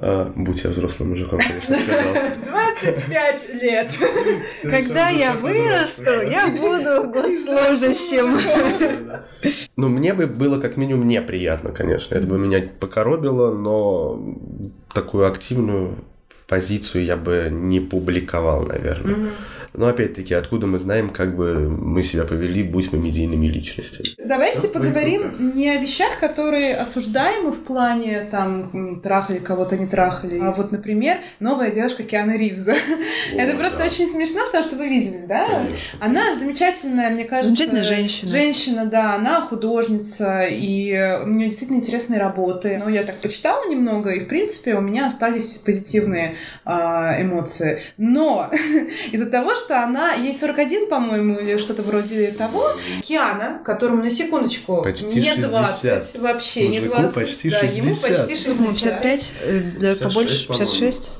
[0.00, 2.14] а, будь я взрослым мужиком, конечно, сказал.
[2.82, 3.98] 25 лет.
[4.62, 8.38] Когда я вырасту, я буду госслужащим.
[9.76, 12.14] Ну, мне бы было как минимум неприятно, конечно.
[12.14, 14.36] Это бы меня покоробило, но
[14.92, 16.04] такую активную
[16.46, 19.32] позицию я бы не публиковал, наверное.
[19.76, 24.08] Но опять-таки, откуда мы знаем, как бы мы себя повели, будь мы медийными личностями?
[24.18, 29.76] Давайте Всё в твоих поговорим не о вещах, которые осуждаемы в плане там трахали кого-то,
[29.76, 30.38] не трахали.
[30.40, 32.74] А вот, например, новая девушка Киана Ривза.
[33.34, 35.46] Это О, просто да, очень смешно, потому что вы видели, да?
[35.46, 35.98] конечно.
[36.00, 37.48] Она замечательная, мне кажется.
[37.48, 38.30] Замечательная женщина.
[38.30, 42.80] Женщина, да, она художница, и э, у нее действительно интересные работы.
[42.82, 47.82] Но я так почитала немного, и, в принципе, у меня остались позитивные а, эмоции.
[47.98, 48.50] Но
[49.12, 54.82] из-за того, что она, ей 41, по-моему, или что-то вроде того, Киана, которому на секундочку
[54.82, 55.50] Почти не 60.
[55.50, 58.28] 20, вообще не Мужику 20, почти да, ему 60.
[58.28, 59.02] почти По-моему, 60.
[59.02, 60.70] 55, э, да, 56, побольше, по-моему.
[60.70, 61.12] 56.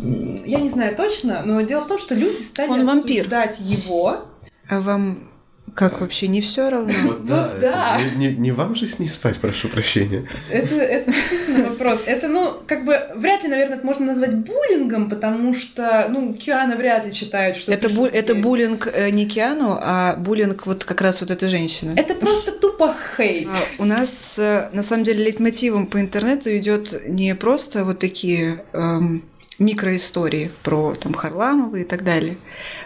[0.46, 3.28] Я не знаю точно, но дело в том, что люди стали Он вампир.
[3.58, 4.26] его.
[4.68, 5.30] А вам
[5.76, 6.92] как вообще не все равно?
[7.04, 8.00] Вот да, Вот да.
[8.00, 10.26] это Не, не- вам же с ней спать, прошу прощения.
[10.50, 12.00] Это, это действительно вопрос.
[12.06, 16.76] Это, ну, как бы, вряд ли, наверное, это можно назвать буллингом, потому что, ну, Киана
[16.76, 21.00] вряд ли читает, что Это, бу- это буллинг э, не Киану, а буллинг вот как
[21.02, 21.94] раз вот этой женщины.
[21.96, 23.46] Это просто тупо хейт.
[23.48, 28.64] А, У нас э, на самом деле лейтмотивом по интернету идет не просто вот такие
[28.72, 29.22] эм,
[29.58, 32.36] микроистории про там Харламова и так далее.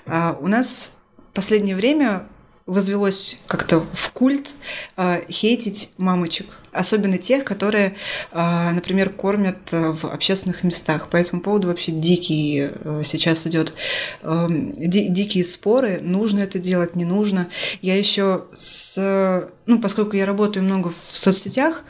[0.06, 0.90] А у нас
[1.30, 2.24] в последнее время
[2.70, 4.52] возвелось как-то в культ
[4.96, 6.46] э, хейтить мамочек.
[6.72, 7.96] Особенно тех, которые,
[8.30, 11.08] э, например, кормят э, в общественных местах.
[11.08, 13.74] По этому поводу вообще дикий э, сейчас идет
[14.22, 17.48] эм, ди- дикие споры, нужно это делать, не нужно.
[17.82, 21.82] Я еще с, ну, поскольку я работаю много в соцсетях,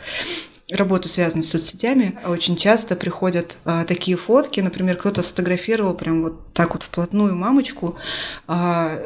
[0.72, 6.52] работу, связанную с соцсетями, очень часто приходят а, такие фотки, например, кто-то сфотографировал прям вот
[6.52, 7.96] так вот вплотную мамочку,
[8.46, 8.98] а,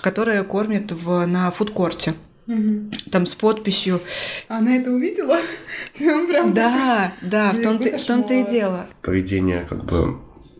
[0.00, 2.14] которая кормит в, на фудкорте,
[2.46, 2.90] Мгм.
[3.10, 4.00] там с подписью.
[4.48, 5.38] Она это увидела?
[5.96, 8.86] Прям Да, да, в том-то, в том-то и дело.
[9.02, 10.18] Поведение как бы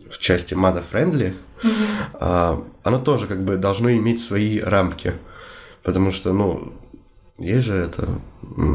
[0.09, 1.87] в части мада-френдли, Мгм.
[2.13, 5.13] а, оно тоже как бы должно иметь свои рамки.
[5.83, 6.73] Потому что, ну,
[7.43, 8.21] есть же это,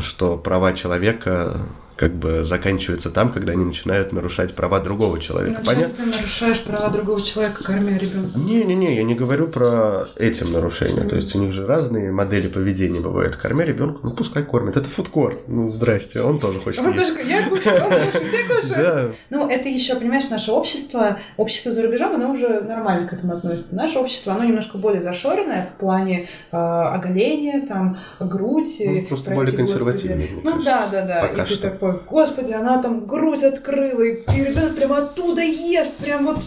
[0.00, 1.60] что права человека
[1.98, 5.58] как бы заканчиваются там, когда они начинают нарушать права другого человека.
[5.60, 5.96] Ну, Понятно?
[5.96, 8.38] ты нарушаешь права другого человека, кормя ребенка?
[8.38, 11.02] Не-не-не, я не говорю про этим нарушения.
[11.08, 13.34] То есть у них же разные модели поведения бывают.
[13.34, 14.76] Кормя ребенка, ну пускай кормит.
[14.76, 15.48] Это фудкорт.
[15.48, 17.16] Ну, здрасте, он тоже хочет Он есть.
[17.16, 18.68] тоже, я кушаю, он кушает, кушают.
[18.68, 23.32] Да, Ну, это еще, понимаешь, наше общество, общество за рубежом, оно уже нормально к этому
[23.32, 23.74] относится.
[23.74, 28.76] Наше общество, оно немножко более зашоренное в плане э, оголения, там, грудь.
[28.78, 31.26] Ну, просто более мне Ну да, да, да.
[31.28, 31.87] Пока и ты что.
[31.92, 36.44] Такой, господи, она там грудь открыла, и, ребенок прям оттуда ест, прям вот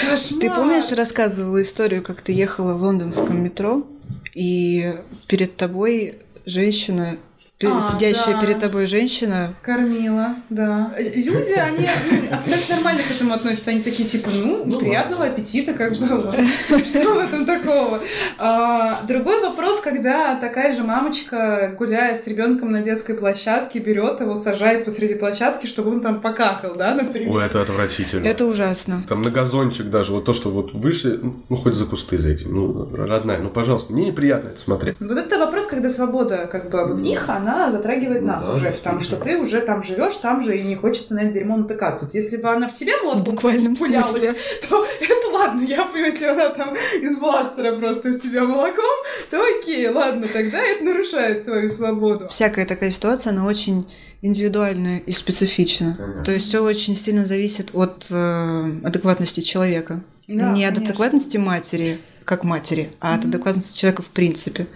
[0.00, 0.40] кошмар.
[0.40, 3.86] Ты помнишь, рассказывала историю, как ты ехала в лондонском метро,
[4.34, 7.16] и перед тобой женщина,
[7.66, 8.40] А, сидящая да.
[8.40, 10.92] перед тобой женщина, Кормила, да.
[10.98, 13.70] Люди, они ну, абсолютно нормально к этому относятся.
[13.70, 15.34] Они такие, типа, ну, Ну, приятного ладно.
[15.34, 15.96] аппетита, как бы.
[15.96, 18.00] Что в этом такого?
[18.38, 24.34] А, другой вопрос, когда такая же мамочка, гуляя с ребенком на детской площадке, берет его,
[24.36, 27.30] сажает посреди площадки, чтобы он там покакал, да, например.
[27.30, 28.26] Ой, это отвратительно.
[28.26, 29.02] это ужасно.
[29.08, 32.88] Там на газончик даже, вот то, что вот вышли, ну хоть за кусты зайти, ну
[32.94, 34.96] родная, ну пожалуйста, мне неприятно это смотреть.
[35.00, 38.70] Вот это вопрос, когда свобода, как бы, вот их, она затрагивает Ну нас да, уже,
[38.72, 42.08] потому что ты уже там живешь, там же, и не хочется на это дерьмо натыкаться.
[42.12, 44.34] Если бы она в тебя В молотком буквальном пулялась, смысле.
[44.68, 48.84] то это ладно, я пою, если она там из бластера просто в тебя молоком,
[49.30, 52.28] то окей, ладно, тогда это нарушает твою свободу.
[52.28, 53.86] Всякая такая ситуация, она очень
[54.22, 55.96] индивидуальна и специфична.
[55.98, 56.24] Понятно.
[56.24, 60.00] То есть все очень сильно зависит от э, адекватности человека.
[60.26, 60.92] Да, Не от конечно.
[60.94, 63.28] адекватности матери, как матери, а от Мгм.
[63.28, 64.66] адекватности человека в принципе.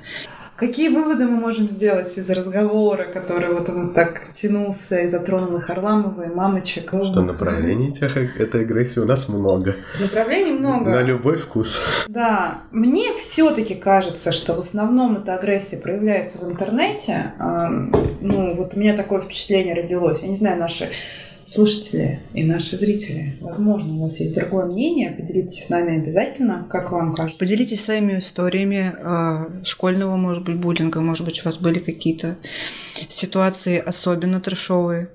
[0.58, 5.60] Какие выводы мы можем сделать из разговора, который вот он так тянулся и затронул и
[5.60, 6.88] Харламова, и мамочек?
[6.88, 9.76] Что направлений тех, этой агрессии у нас много.
[10.00, 10.90] Направлений много.
[10.90, 11.80] На любой вкус.
[12.08, 17.34] Да, мне все-таки кажется, что в основном эта агрессия проявляется в интернете.
[17.38, 20.22] Ну, вот у меня такое впечатление родилось.
[20.22, 20.88] Я не знаю, наши
[21.48, 26.92] слушатели и наши зрители, возможно, у вас есть другое мнение, поделитесь с нами обязательно, как
[26.92, 27.38] вам кажется.
[27.38, 32.36] Поделитесь своими историями э, школьного, может быть, буллинга, может быть, у вас были какие-то
[33.08, 35.08] ситуации особенно трешовые.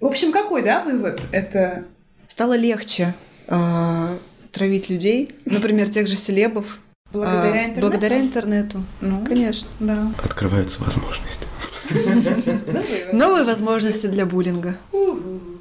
[0.00, 1.20] В общем, какой, да, вывод?
[1.32, 1.84] Это
[2.28, 3.14] Стало легче
[3.46, 4.18] э,
[4.52, 6.66] травить людей, например, тех же селебов.
[7.12, 7.80] благодаря э, интернету?
[7.80, 9.68] Благодаря интернету, Ну, конечно.
[9.80, 10.12] да.
[10.22, 11.46] Открываются возможности.
[13.12, 14.76] Новые возможности для буллинга.
[14.92, 15.18] Уху.
[15.18, 15.58] Э,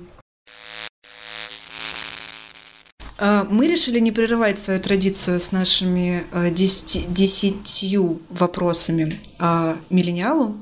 [3.20, 10.56] Мы решили не прерывать свою традицию с нашими десяти- десятью вопросами о миллениалу,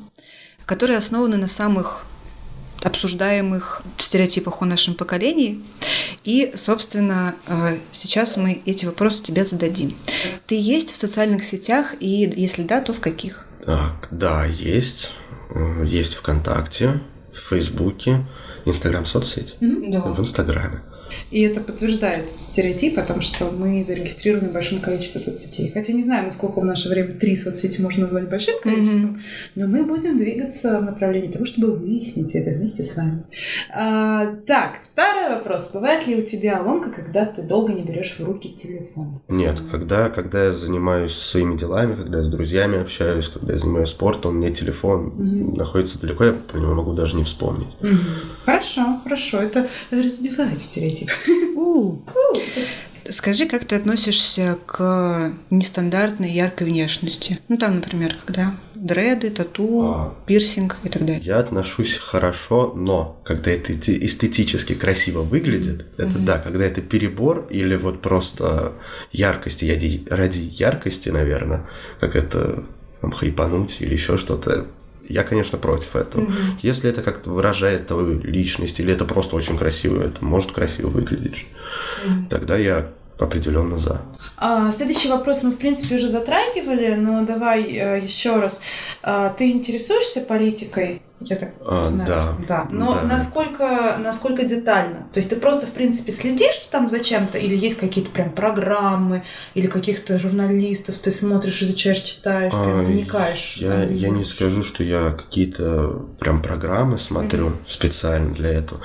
[0.66, 2.06] которые основаны на самых
[2.82, 5.64] обсуждаемых стереотипах о нашем поколении.
[6.24, 7.36] И, собственно,
[7.92, 9.98] сейчас мы эти вопросы тебе зададим.
[10.46, 13.48] Ты есть в социальных сетях, и если да, то в каких?
[13.66, 15.12] Так, да, есть.
[15.84, 17.02] Есть ВКонтакте,
[17.34, 18.26] в Фейсбуке,
[18.66, 19.56] Инстаграм соцсеть.
[19.60, 20.82] В Инстаграме.
[21.32, 25.72] И это подтверждает стереотип о том, что мы зарегистрированы большим количеством соцсетей.
[25.74, 29.22] Хотя не знаю, насколько в наше время три соцсети можно назвать большим количеством,
[29.56, 33.24] но мы будем двигаться в направлении того, чтобы выяснить это вместе с вами.
[33.74, 35.72] А, так, второй вопрос.
[35.74, 39.22] Бывает ли у тебя ломка, когда ты долго не берешь в руки телефон?
[39.28, 43.90] Нет, когда, когда я занимаюсь своими делами, когда я с друзьями общаюсь, когда я занимаюсь
[43.90, 45.56] спортом, у меня телефон Мгм.
[45.56, 47.70] находится далеко, я про него могу даже не вспомнить.
[47.82, 48.00] Мгм.
[48.46, 49.42] Хорошо, хорошо.
[49.42, 51.05] Это разбивает стереотип.
[53.10, 57.38] Скажи, как ты относишься к нестандартной яркой внешности?
[57.50, 60.16] Ну, там, например, когда дреды, тату, А.
[60.26, 61.22] пирсинг и так далее.
[61.24, 66.26] Я отношусь хорошо, но когда это эстетически красиво выглядит, это Мгм.
[66.26, 68.74] да, когда это перебор или вот просто
[69.12, 71.68] яркости ради, ради яркости, наверное,
[72.00, 72.64] как это
[73.02, 74.66] там, хайпануть или еще что-то,
[75.10, 76.22] я, конечно, против этого.
[76.22, 76.60] Мгм.
[76.62, 81.46] Если это как-то выражает твою личность, или это просто очень красиво, это может красиво выглядеть,
[82.06, 82.28] Мгм.
[82.30, 84.02] тогда я определенно за.
[84.38, 88.62] А, следующий вопрос мы, в принципе, уже затрагивали, но давай э, еще раз.
[89.02, 91.02] А, ты интересуешься политикой?
[91.22, 92.36] Я так А, знаю, да.
[92.48, 92.68] да.
[92.70, 93.02] Но Да.
[93.04, 95.08] насколько, насколько детально?
[95.14, 99.24] То есть ты просто, в принципе, следишь там за чем-то, или есть какие-то прям программы,
[99.54, 103.56] или каких-то журналистов ты смотришь, изучаешь, читаешь, прям А, вникаешь?
[103.56, 108.82] Я, я не скажу, что я какие-то прям программы смотрю специально для этого.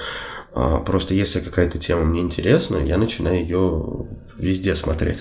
[0.55, 4.07] А, Просто если какая-то тема мне интересна, я начинаю ее
[4.41, 5.19] везде смотреть.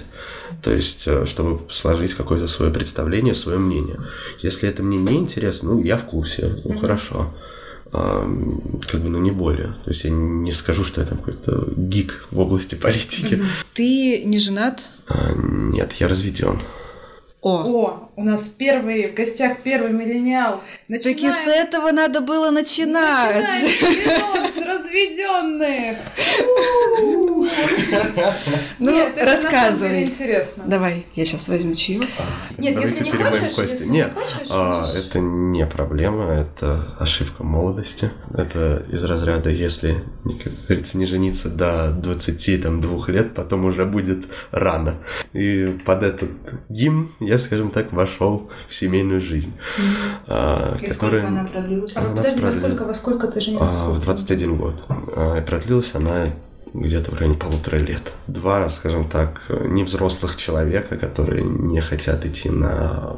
[0.64, 4.00] То есть, э, чтобы сложить какое-то свое представление, свое мнение.
[4.42, 6.80] Если это мне не интересно, ну, я в курсе, ну, Мгм.
[6.80, 7.34] хорошо.
[7.92, 8.28] А,
[8.92, 9.76] Как бы, ну, не более.
[9.84, 13.36] То есть, я не скажу, что я там какой-то гик в области политики.
[13.36, 13.48] Мгм.
[13.74, 14.86] Ты не женат?
[15.08, 16.60] А, Нет, я разведен.
[17.42, 20.60] О, О, у нас первый, в гостях первый миллениал.
[20.90, 23.42] так и с Начинаем- этого надо было начинать.
[23.64, 25.98] Начинаем с разведенных.
[28.80, 30.04] Ну, Нет, рассказывай.
[30.04, 30.64] интересно.
[30.68, 32.04] Давай, я сейчас возьму чаек.
[32.58, 33.72] Нет, Давайте если не хочешь, кости.
[33.72, 38.12] если Нет, не хочешь, А, можешь- это не проблема, это ошибка молодости.
[38.34, 40.04] Это из разряда, если,
[40.44, 44.98] как говорится, не жениться до 22 лет, потом уже будет рано.
[45.34, 46.30] И под этот
[46.70, 49.54] гимн я, скажем так, вошел в семейную жизнь.
[50.28, 51.94] А, И которая- сколько она продлилась?
[51.96, 53.86] А Она подожди, во продлила- сколько, во сколько ты а, женился?
[53.86, 54.76] в 21 год.
[55.16, 56.28] А, продлилась она
[56.74, 58.12] где-то в районе полутора лет.
[58.28, 63.14] Два, скажем так, невзрослых человека, которые не хотят идти на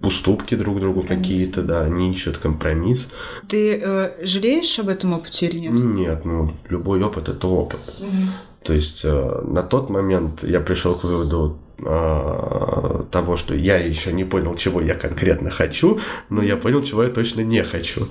[0.00, 3.08] уступки друг другу какие-то, да, не ищут компромисс.
[3.48, 5.72] Ты э, жалеешь об этом опыте или нет?
[5.72, 7.80] Нет, ну, любой опыт– это опыт.
[8.00, 8.30] Мгм.
[8.62, 14.24] То есть э, на тот момент я пришел к выводу того, что я еще не
[14.24, 18.08] понял, чего я конкретно хочу, но я понял, чего я точно не хочу.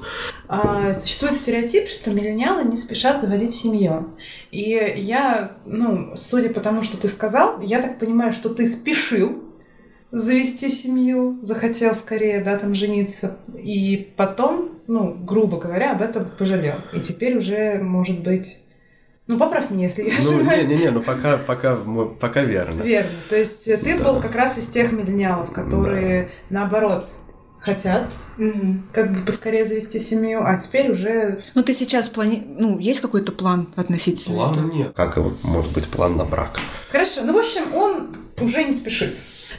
[0.47, 4.15] А, существует стереотип, что миллениалы не спешат заводить семью.
[4.51, 9.43] И я, ну, судя по тому, что ты сказал, я так понимаю, что ты спешил
[10.11, 16.75] завести семью, захотел скорее, да, там жениться, и потом, ну, грубо говоря, об этом пожалел.
[16.93, 18.61] И теперь уже, может быть...
[19.27, 20.67] Ну, поправь меня, если я Ну, ошибаюсь.
[20.69, 21.75] не-не-не, ну пока, пока,
[22.19, 22.81] пока верно.
[22.81, 23.11] Верно.
[23.29, 24.03] То есть э, ты Да.
[24.13, 27.09] был как раз из тех миллениалов, которые, наоборот,
[27.59, 28.09] хотят
[28.93, 32.43] как бы поскорее завести семью, а теперь уже Ну, ты сейчас плани...
[32.47, 34.71] Ну, есть какой-то план относительно Плана этого?
[34.71, 34.91] нет.
[34.95, 36.59] Как может быть план на брак?
[36.91, 39.15] Хорошо, ну, в общем, он уже не спешит.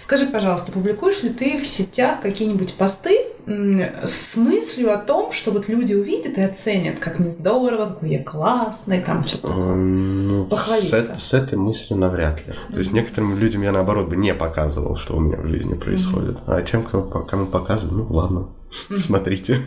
[0.09, 5.69] Скажи, пожалуйста, публикуешь ли ты в сетях какие-нибудь посты с мыслью о том, что вот
[5.69, 9.49] люди увидят и оценят, как мне здорово, какой я классный, там что-то?
[9.49, 10.97] Эм, Ну, с, Похвалиться.
[10.97, 12.55] эт- с этой мыслью навряд ли.
[12.71, 16.39] То есть некоторым людям я наоборот бы не показывал, что у меня в жизни происходит.
[16.47, 18.49] А тем, кому, кому показываю, ну ладно,
[18.89, 19.01] Мгм.
[19.01, 19.61] смотрите.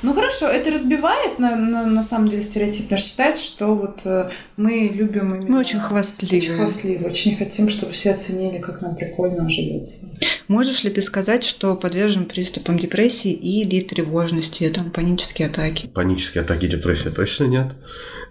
[0.00, 4.30] Ну хорошо, это разбивает на, на, на самом деле стереотип наш считает, что вот э,
[4.56, 5.48] мы любим именно...
[5.50, 6.56] Мы очень Очень хвастливы.
[6.56, 10.06] хвастливы, очень хотим, чтобы все оценили, как нам прикольно живется.
[10.48, 15.88] Можешь ли ты сказать, что подвержен приступам депрессии или тревожности, там, панические атаки?
[15.88, 17.72] Панические атаки, депрессия точно нет.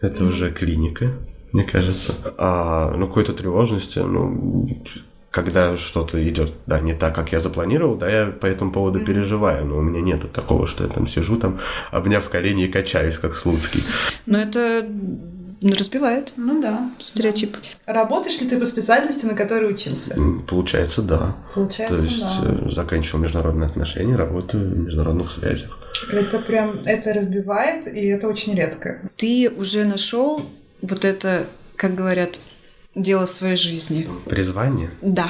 [0.02, 0.34] Это Мгм.
[0.34, 1.14] уже клиника,
[1.52, 2.16] мне кажется.
[2.38, 4.82] А, ну, какой-то тревожности, ну,
[5.32, 9.66] когда что-то идет, да, не так, как я запланировал, да, я по этому поводу переживаю,
[9.66, 11.60] но у меня нету такого, что я там сижу, там,
[11.92, 13.84] обняв колени и качаюсь, как Слуцкий.
[14.26, 14.88] Но это
[15.62, 16.92] разбивает Ну да.
[17.02, 17.58] стереотип.
[17.86, 20.16] Работаешь ли ты по специальности, на которой учился?
[20.48, 21.36] Получается, да.
[21.54, 22.68] Получается, То есть да.
[22.68, 25.78] э, заканчивал международные отношения, работаю в международных связях.
[26.12, 29.02] Это прям, это разбивает, и это очень редко.
[29.16, 30.46] Ты уже нашел
[30.82, 32.40] вот это, как говорят,
[32.98, 34.08] дело своей жизни?
[34.26, 34.90] Призвание?
[35.02, 35.30] Да.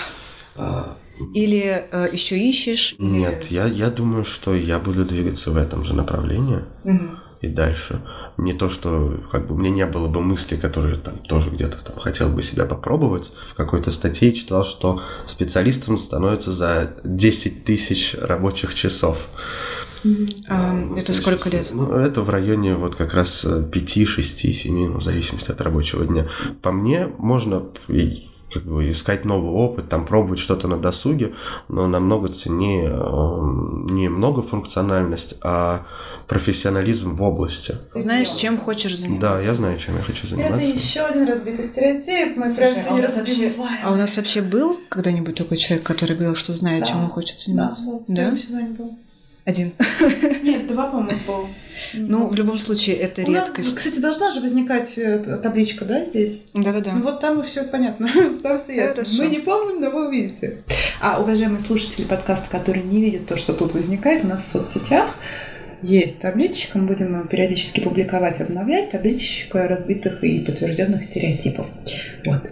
[0.55, 0.97] А,
[1.33, 2.95] Или э, еще ищешь?
[2.97, 7.19] или- Нет, я, я думаю, что я буду двигаться в этом же направлении Мгм.
[7.41, 8.01] и дальше.
[8.37, 11.77] Не то, что как бы у меня не было бы мысли, которые там тоже где-то
[11.83, 13.31] там хотел бы себя попробовать.
[13.51, 19.17] В какой-то статье читал, что специалистом становится за 10 тысяч рабочих часов.
[20.47, 21.67] А, это сколько лет?
[21.71, 26.05] Ну, это в районе вот как раз 5, 6, 7, ну, в зависимости от рабочего
[26.05, 26.27] дня.
[26.61, 27.63] По мне, можно
[28.53, 31.33] как бы, искать новый опыт, там пробовать что-то на досуге,
[31.67, 35.85] но намного ценнее э, не многофункциональность, а
[36.27, 37.75] профессионализм в области.
[37.93, 39.27] Знаешь, чем хочешь заниматься?
[39.35, 40.65] Да, я знаю, чем я хочу Это заниматься.
[40.65, 42.37] еще один разбитый стереотип.
[42.37, 43.53] Мы Слушай, прям а у сегодня нас вообще-.
[43.83, 46.85] А у нас вообще был когда-нибудь такой человек, который говорил, что знает, Да.
[46.87, 47.83] чем он хочет Да, заниматься?
[48.07, 48.15] Да?
[48.15, 48.97] первом сезоне был.
[49.47, 49.71] Один.
[50.43, 51.47] Нет, два, по-моему, было.
[51.93, 53.75] Ну, в любом случае, это У нас, редкость.
[53.75, 56.47] кстати, должна же возникать э, табличка, да, здесь?
[56.53, 56.91] Ну Да-да-да.
[56.95, 58.09] вот там и все понятно.
[58.43, 59.05] Там все ясно.
[59.05, 59.23] Хорошо.
[59.23, 60.63] Мы не помним, но вы увидите.
[60.99, 65.15] А, уважаемые слушатели подкаста, которые не видят то, что тут возникает, у нас в соцсетях
[65.81, 71.67] есть табличка, мы будем ее периодически публиковать, обновлять, табличка разбитых и подтвержденных стереотипов.
[72.25, 72.49] Вот.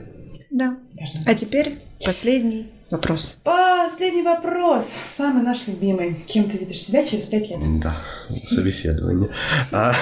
[0.49, 0.77] Да.
[0.93, 3.37] Должна А теперь последний вопрос.
[3.43, 4.85] Последний вопрос,
[5.17, 6.23] самый наш любимый.
[6.27, 7.59] Кем ты видишь себя через пять лет?
[7.81, 8.01] Да,
[8.47, 9.29] собеседование.
[9.71, 9.95] А,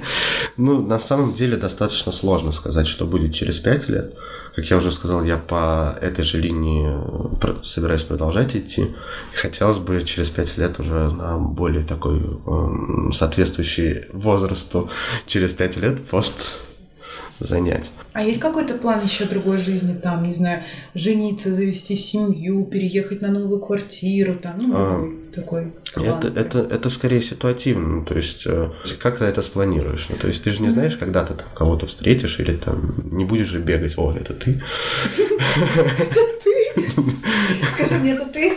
[0.56, 4.14] ну, на самом деле достаточно сложно сказать, что будет через пять лет.
[4.54, 6.86] Как я уже сказал, я по этой же линии
[7.42, 8.82] э, собираюсь продолжать идти.
[9.32, 14.90] И хотелось бы через пять лет уже на более такой эм, соответствующий возрасту
[15.26, 16.36] через пять лет пост
[17.40, 17.84] занять.
[18.12, 20.62] А есть какой-то план еще другой жизни, там, не знаю,
[20.94, 26.18] жениться, завести семью, переехать на новую квартиру, там, ну, А, такой план?
[26.18, 28.70] Это, это, это скорее ситуативно, ну, то есть э,
[29.00, 30.06] как ты это спланируешь?
[30.08, 33.24] Ну, то есть ты же не знаешь, когда ты там кого-то встретишь или там не
[33.24, 34.62] будешь же бегать, о, это ты.
[37.74, 38.54] Скажи мне, это ты?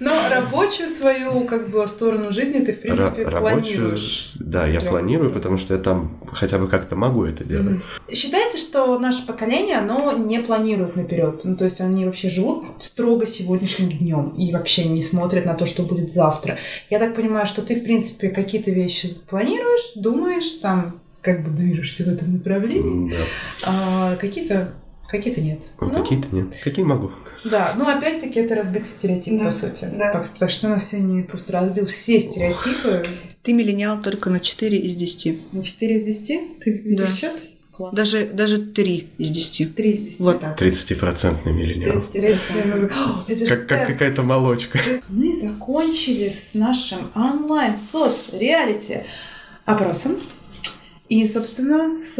[0.00, 4.32] Но рабочую свою, как бы, сторону жизни ты, в принципе, Ра- рабочую, планируешь.
[4.36, 7.66] да, я планирую, потому что я там хотя бы как-то могу это делать.
[7.66, 7.82] Мгм.
[8.14, 11.40] Считается, что наше поколение, оно не планирует наперед.
[11.44, 15.66] Ну, то есть они вообще живут строго сегодняшним днем и вообще не смотрят на то,
[15.66, 16.58] что будет завтра.
[16.88, 22.04] Я так понимаю, что ты, в принципе, какие-то вещи планируешь, думаешь, там, как бы движешься
[22.04, 23.24] в этом направлении, Да.
[23.66, 24.72] а какие-то
[25.08, 25.58] какие-то нет.
[25.80, 26.46] Ну, Какие-то нет.
[26.62, 27.10] Какие могу?
[27.44, 29.88] Да, но опять-таки это разбитый стереотип, Да, по сути.
[29.92, 30.12] да.
[30.12, 33.02] Так, так что у нас сегодня просто разбил все стереотипы.
[33.42, 35.52] Ты миллениал только на 4 из 10.
[35.52, 36.58] На 4 из 10?
[36.60, 37.14] Ты видишь Да.
[37.14, 37.32] счет?
[37.72, 37.94] Класс.
[37.94, 39.74] Даже, даже 3 из 10.
[39.74, 40.20] 3 из 10.
[40.20, 40.60] Вот так.
[40.60, 42.02] 30-процентный миллениал.
[42.02, 42.92] Стереотипы.
[42.94, 44.78] О, это же Как, как какая-то молочка.
[45.08, 49.04] Мы закончили с нашим онлайн соц-реалити
[49.64, 50.16] опросом.
[51.10, 52.16] И, собственно, с...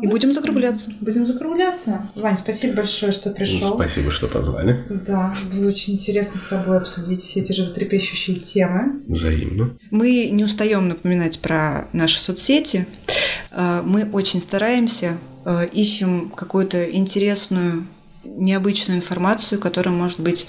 [0.00, 0.92] И будем закругляться.
[1.00, 2.08] Будем закругляться.
[2.14, 3.74] Вань, спасибо большое, что пришел.
[3.74, 4.86] Спасибо, что позвали.
[4.88, 9.02] Да, было очень интересно с тобой обсудить все эти животрепещущие темы.
[9.08, 9.76] Взаимно.
[9.90, 12.86] Мы не устаем напоминать про наши соцсети.
[13.50, 17.88] Э, Мы очень стараемся, э, ищем какую-то интересную,
[18.24, 20.46] необычную информацию, которую, может быть,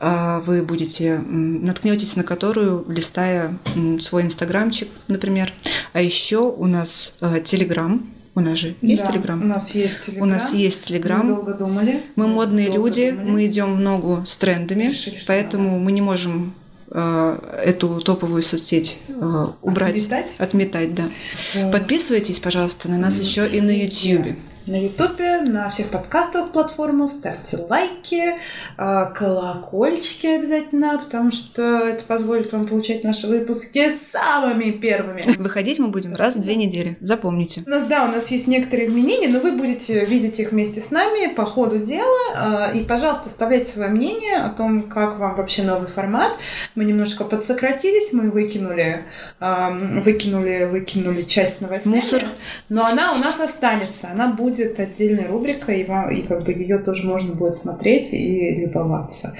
[0.00, 3.56] э, вы будете наткнетесь на которую, листая
[4.00, 5.52] свой инстаграмчик, например.
[5.92, 8.06] А еще у нас э, Телеграм.
[8.34, 9.48] У нас же есть Да, У Телеграм.
[9.48, 10.28] нас есть У Телеграм.
[10.28, 11.26] нас есть Мы Телеграм.
[11.26, 12.04] долго думали.
[12.14, 13.30] Мы модные долго люди, думали.
[13.30, 16.54] мы идем в ногу с трендами, Решили, поэтому мы не можем
[16.90, 20.26] э, эту топовую соцсеть э, убрать, Отметать.
[20.38, 21.08] отметать, да.
[21.54, 21.72] Вот.
[21.72, 23.70] Подписывайтесь, пожалуйста, на нас еще и на.
[23.72, 24.36] YouTube.
[24.68, 27.12] На Ютубе, на всех подкастовых платформах.
[27.12, 28.34] Ставьте лайки,
[28.76, 35.24] а, колокольчики обязательно, потому что это позволит вам получать наши выпуски самыми первыми.
[35.38, 36.96] Выходить мы будем раз в две недели.
[37.00, 37.62] Запомните.
[37.66, 40.90] У нас, да, у нас есть некоторые изменения, но вы будете видеть их вместе с
[40.90, 42.34] нами по ходу дела.
[42.34, 46.32] А, И, пожалуйста, оставляйте свое мнение о том, как вам вообще новый формат.
[46.74, 49.04] Мы немножко подсократились, мы выкинули,
[49.40, 51.96] выкинули, выкинули часть с новостями.
[51.96, 52.24] Мусор.
[52.68, 54.10] Но она у нас останется.
[54.10, 58.12] Она будет будет отдельная рубрика, и, вам, и как бы ее тоже можно будет смотреть
[58.12, 59.34] и любоваться.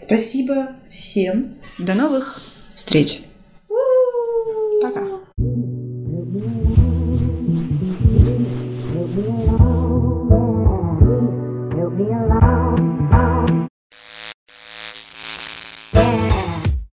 [0.00, 1.54] Спасибо всем.
[1.78, 2.40] До новых
[2.74, 3.20] встреч.
[4.82, 5.04] Пока.
[11.98, 12.47] Be alive.